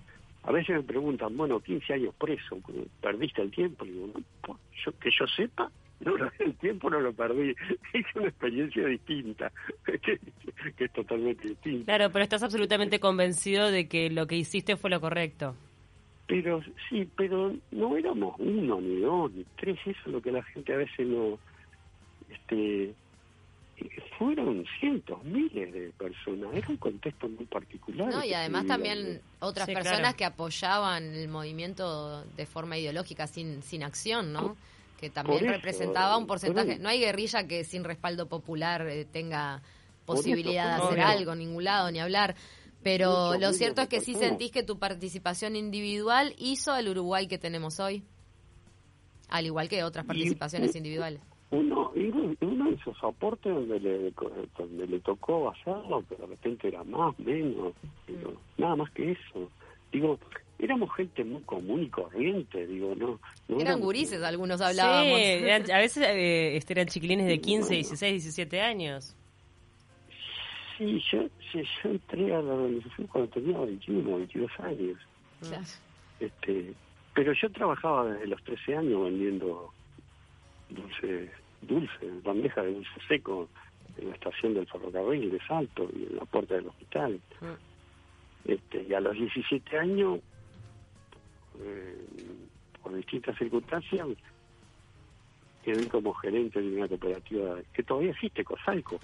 a 0.43 0.51
veces 0.51 0.75
me 0.75 0.83
preguntan, 0.83 1.35
bueno, 1.35 1.59
15 1.59 1.93
años 1.93 2.13
preso, 2.15 2.59
¿perdiste 3.01 3.41
el 3.41 3.51
tiempo? 3.51 3.85
Y 3.85 3.91
digo, 3.91 4.11
yo, 4.85 4.99
que 4.99 5.09
yo 5.09 5.25
sepa, 5.27 5.71
no, 6.01 6.13
el 6.39 6.55
tiempo 6.55 6.89
no 6.89 6.99
lo 6.99 7.13
perdí, 7.13 7.55
es 7.93 8.05
una 8.15 8.27
experiencia 8.27 8.85
distinta, 8.85 9.51
que, 9.85 10.19
es 10.77 10.91
totalmente 10.93 11.49
distinta. 11.49 11.85
Claro, 11.85 12.11
pero 12.11 12.23
estás 12.23 12.43
absolutamente 12.43 12.99
convencido 12.99 13.71
de 13.71 13.87
que 13.87 14.09
lo 14.09 14.27
que 14.27 14.35
hiciste 14.35 14.75
fue 14.75 14.89
lo 14.89 15.01
correcto. 15.01 15.55
Pero 16.27 16.61
sí, 16.89 17.07
pero 17.15 17.55
no 17.71 17.97
éramos 17.97 18.35
uno, 18.39 18.81
ni 18.81 18.99
dos, 19.01 19.31
ni 19.31 19.45
tres, 19.57 19.77
eso 19.85 19.99
es 20.05 20.11
lo 20.11 20.21
que 20.21 20.31
la 20.31 20.43
gente 20.43 20.73
a 20.73 20.77
veces 20.77 21.07
no... 21.07 21.37
este 22.29 22.93
fueron 24.17 24.65
cientos, 24.79 25.21
miles 25.23 25.73
de 25.73 25.91
personas. 25.97 26.53
Era 26.53 26.67
un 26.69 26.77
contexto 26.77 27.27
muy 27.27 27.45
particular. 27.45 28.07
No, 28.09 28.23
y 28.23 28.33
además 28.33 28.65
también 28.65 29.21
otras 29.39 29.67
Sí, 29.67 29.73
personas 29.73 29.99
claro. 29.99 30.17
que 30.17 30.25
apoyaban 30.25 31.03
el 31.13 31.27
movimiento 31.27 32.23
de 32.23 32.45
forma 32.45 32.77
ideológica 32.77 33.27
sin, 33.27 33.61
sin 33.63 33.83
acción, 33.83 34.31
¿no? 34.31 34.55
Que 34.99 35.09
también 35.09 35.43
eso, 35.43 35.53
representaba 35.53 36.17
un 36.17 36.25
porcentaje. 36.25 36.79
No 36.79 36.87
hay 36.87 36.99
guerrilla 36.99 37.47
que 37.47 37.65
sin 37.65 37.83
respaldo 37.83 38.27
popular 38.27 38.87
eh, 38.87 39.05
tenga 39.11 39.57
eso, 39.57 40.05
posibilidad 40.05 40.77
de 40.77 40.83
hacer 40.83 40.99
eso. 40.99 41.07
algo, 41.07 41.33
en 41.33 41.39
ningún 41.39 41.63
lado, 41.65 41.91
ni 41.91 41.99
hablar. 41.99 42.35
Pero 42.85 43.29
Mucho, 43.33 43.39
lo 43.39 43.51
cierto 43.53 43.81
es 43.81 43.87
que 43.87 43.99
sí 43.99 44.13
sentís 44.13 44.51
que 44.51 44.61
tu 44.61 44.77
participación 44.77 45.55
individual 45.55 46.35
hizo 46.37 46.71
al 46.71 46.87
Uruguay 46.87 47.25
que 47.25 47.39
tenemos 47.39 47.79
hoy. 47.79 48.03
Al 49.27 49.47
igual 49.47 49.67
que 49.69 49.83
otras 49.83 50.05
Y- 50.05 50.07
participaciones 50.07 50.75
individuales. 50.75 51.19
Uno, 51.49 51.91
uno 51.95 52.69
de 52.69 52.75
esos 52.75 52.95
aportes 53.03 53.51
donde 53.51 53.79
le, 53.79 54.11
donde 54.55 54.85
le 54.85 54.99
tocó 54.99 55.49
hacerlo, 55.49 56.03
pero 56.07 56.21
de 56.27 56.35
repente 56.35 56.67
era 56.67 56.83
más, 56.83 57.17
menos, 57.17 57.73
digo, 58.07 58.33
nada 58.59 58.75
más 58.75 58.91
que 58.91 59.13
eso. 59.13 59.49
Digo, 59.91 60.19
éramos 60.59 60.93
gente 60.95 61.23
muy 61.23 61.41
común 61.41 61.83
y 61.85 61.89
corriente, 61.89 62.67
digo, 62.67 62.93
no. 62.93 63.19
no 63.47 63.59
Eran 63.59 63.79
gurises, 63.79 64.21
algunos 64.21 64.59
Sí, 64.59 64.63
hablábamos. 64.63 65.19
eran- 65.19 65.71
a 65.71 65.77
veces 65.79 66.03
eh, 66.07 66.55
este, 66.57 66.73
eran 66.73 66.85
chiquilines 66.85 67.25
de 67.25 67.41
15, 67.41 67.73
16, 67.73 68.13
17 68.23 68.61
años. 68.61 69.15
Sí, 70.77 71.01
yo, 71.11 71.29
entré 71.83 72.35
a 72.35 72.41
la 72.41 72.53
organización 72.53 73.07
cuando 73.07 73.29
tenía 73.31 73.59
21, 73.59 74.17
22 74.17 74.51
años. 74.59 74.99
Claro. 75.41 75.63
Este, 76.19 76.73
pero 77.13 77.33
yo 77.33 77.49
trabajaba 77.51 78.05
desde 78.05 78.27
los 78.27 78.43
13 78.43 78.75
años 78.75 79.03
vendiendo 79.03 79.73
dulce, 80.69 81.31
dulce, 81.61 82.11
bandeja 82.23 82.61
de 82.61 82.73
dulce 82.73 82.91
seco 83.07 83.47
en 83.97 84.09
la 84.09 84.15
estación 84.15 84.53
del 84.53 84.67
ferrocarril 84.67 85.31
de 85.31 85.39
Salto 85.47 85.89
y 85.95 86.03
en 86.03 86.17
la 86.17 86.25
puerta 86.25 86.55
del 86.55 86.67
hospital. 86.67 87.21
Mm. 87.39 88.51
Este, 88.51 88.83
y 88.83 88.93
a 88.93 88.99
los 88.99 89.13
17 89.13 89.77
años, 89.77 90.19
eh, 91.61 92.05
por 92.83 92.95
distintas 92.95 93.37
circunstancias, 93.37 94.07
quedé 95.63 95.87
como 95.87 96.13
gerente 96.15 96.61
de 96.61 96.75
una 96.77 96.87
cooperativa 96.87 97.59
que 97.73 97.83
todavía 97.83 98.11
existe, 98.11 98.43
Cosalco. 98.43 98.99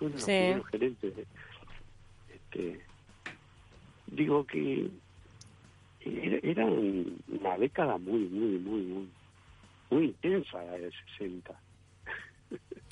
Uno 0.00 0.10
de 0.10 0.14
los 0.16 0.22
Sí. 0.24 0.30
primeros 0.32 0.66
gerentes 0.68 1.16
de- 1.16 1.26
este, 2.34 2.80
digo 4.06 4.44
que 4.46 4.88
era, 6.00 6.38
era 6.42 6.66
una 6.66 7.58
década 7.58 7.98
muy, 7.98 8.20
muy, 8.28 8.58
muy, 8.58 8.80
muy, 8.82 9.08
muy 9.90 10.04
intensa 10.06 10.62
la 10.64 10.72
de 10.72 10.90
60. 11.18 11.54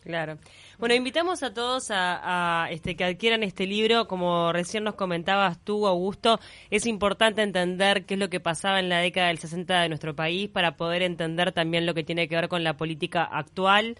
Claro. 0.03 0.37
Bueno, 0.79 0.95
invitamos 0.95 1.43
a 1.43 1.55
todos 1.55 1.91
a, 1.91 2.65
a, 2.65 2.71
este, 2.71 2.95
que 2.95 3.05
adquieran 3.05 3.43
este 3.43 3.67
libro. 3.67 4.07
Como 4.07 4.53
recién 4.53 4.85
nos 4.85 4.97
comentabas 4.97 5.59
tú, 5.65 5.87
Augusto, 5.87 6.41
es 6.71 6.85
importante 6.87 7.41
entender 7.41 8.05
qué 8.05 8.15
es 8.15 8.21
lo 8.21 8.29
que 8.29 8.39
pasaba 8.41 8.81
en 8.81 8.91
la 8.91 8.99
década 8.99 9.29
del 9.29 9.39
60 9.39 9.81
de 9.81 9.89
nuestro 9.89 10.15
país 10.15 10.51
para 10.51 10.77
poder 10.77 11.01
entender 11.03 11.53
también 11.53 11.87
lo 11.87 11.95
que 11.95 12.05
tiene 12.05 12.29
que 12.29 12.35
ver 12.35 12.49
con 12.49 12.65
la 12.65 12.77
política 12.77 13.25
actual. 13.25 13.97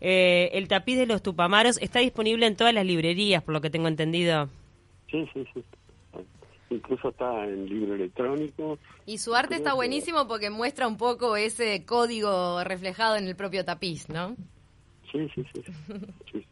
Eh, 0.00 0.50
el 0.52 0.68
tapiz 0.68 0.96
de 0.96 1.06
los 1.06 1.22
Tupamaros 1.22 1.78
está 1.82 1.98
disponible 2.00 2.46
en 2.46 2.56
todas 2.56 2.72
las 2.74 2.84
librerías, 2.86 3.42
por 3.42 3.54
lo 3.54 3.60
que 3.60 3.70
tengo 3.70 3.88
entendido. 3.88 4.48
Sí, 5.10 5.28
sí, 5.34 5.44
sí. 5.54 5.62
Incluso 6.70 7.08
está 7.08 7.44
en 7.46 7.66
libro 7.68 7.94
electrónico. 7.94 8.78
Y 9.06 9.18
su 9.18 9.34
arte 9.34 9.54
está 9.56 9.70
que- 9.70 9.76
buenísimo 9.76 10.28
porque 10.28 10.50
muestra 10.50 10.86
un 10.86 10.98
poco 10.98 11.36
ese 11.36 11.84
código 11.86 12.62
reflejado 12.62 13.16
en 13.16 13.26
el 13.26 13.36
propio 13.36 13.64
tapiz, 13.64 14.08
¿no? 14.10 14.36
Sí, 15.10 15.26
sí, 15.34 15.42
sí. 15.54 15.62
sí. 16.32 16.46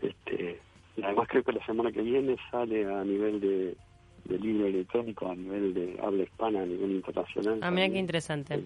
Este, 0.00 0.58
además 1.02 1.28
creo 1.28 1.44
que 1.44 1.52
la 1.52 1.64
semana 1.66 1.92
que 1.92 2.00
viene 2.02 2.36
sale 2.50 2.84
a 2.92 3.04
nivel 3.04 3.40
de, 3.40 3.76
de 4.24 4.38
libro 4.38 4.66
electrónico, 4.66 5.28
a 5.30 5.34
nivel 5.34 5.74
de 5.74 5.98
habla 6.02 6.24
hispana, 6.24 6.62
a 6.62 6.66
nivel 6.66 6.90
internacional. 6.92 7.58
Ah, 7.62 7.70
mira 7.70 7.88
qué 7.90 7.98
interesante. 7.98 8.64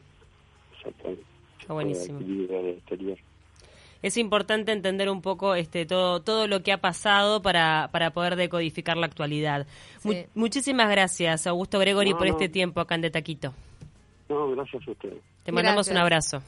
Exactamente. 0.78 1.22
Está 1.60 1.72
buenísimo. 1.74 2.18
Del 2.20 2.68
exterior. 2.68 3.18
Es 4.02 4.16
importante 4.18 4.72
entender 4.72 5.08
un 5.08 5.22
poco 5.22 5.54
este 5.54 5.86
todo 5.86 6.20
todo 6.20 6.46
lo 6.46 6.62
que 6.62 6.70
ha 6.72 6.78
pasado 6.78 7.42
para, 7.42 7.88
para 7.92 8.10
poder 8.10 8.36
decodificar 8.36 8.96
la 8.96 9.06
actualidad. 9.06 9.66
Sí. 10.00 10.26
muchísimas 10.34 10.88
gracias, 10.90 11.46
Augusto 11.46 11.78
Gregory, 11.78 12.10
No, 12.10 12.18
por 12.18 12.26
no. 12.26 12.32
este 12.34 12.48
tiempo 12.48 12.80
acá 12.80 12.94
en 12.94 13.00
De 13.00 13.10
Taquito. 13.10 13.52
No, 14.28 14.50
gracias 14.50 14.86
a 14.86 14.90
ustedes. 14.90 15.18
Te 15.44 15.52
mandamos 15.52 15.86
Gracias. 15.88 15.94
un 15.94 16.02
abrazo. 16.02 16.42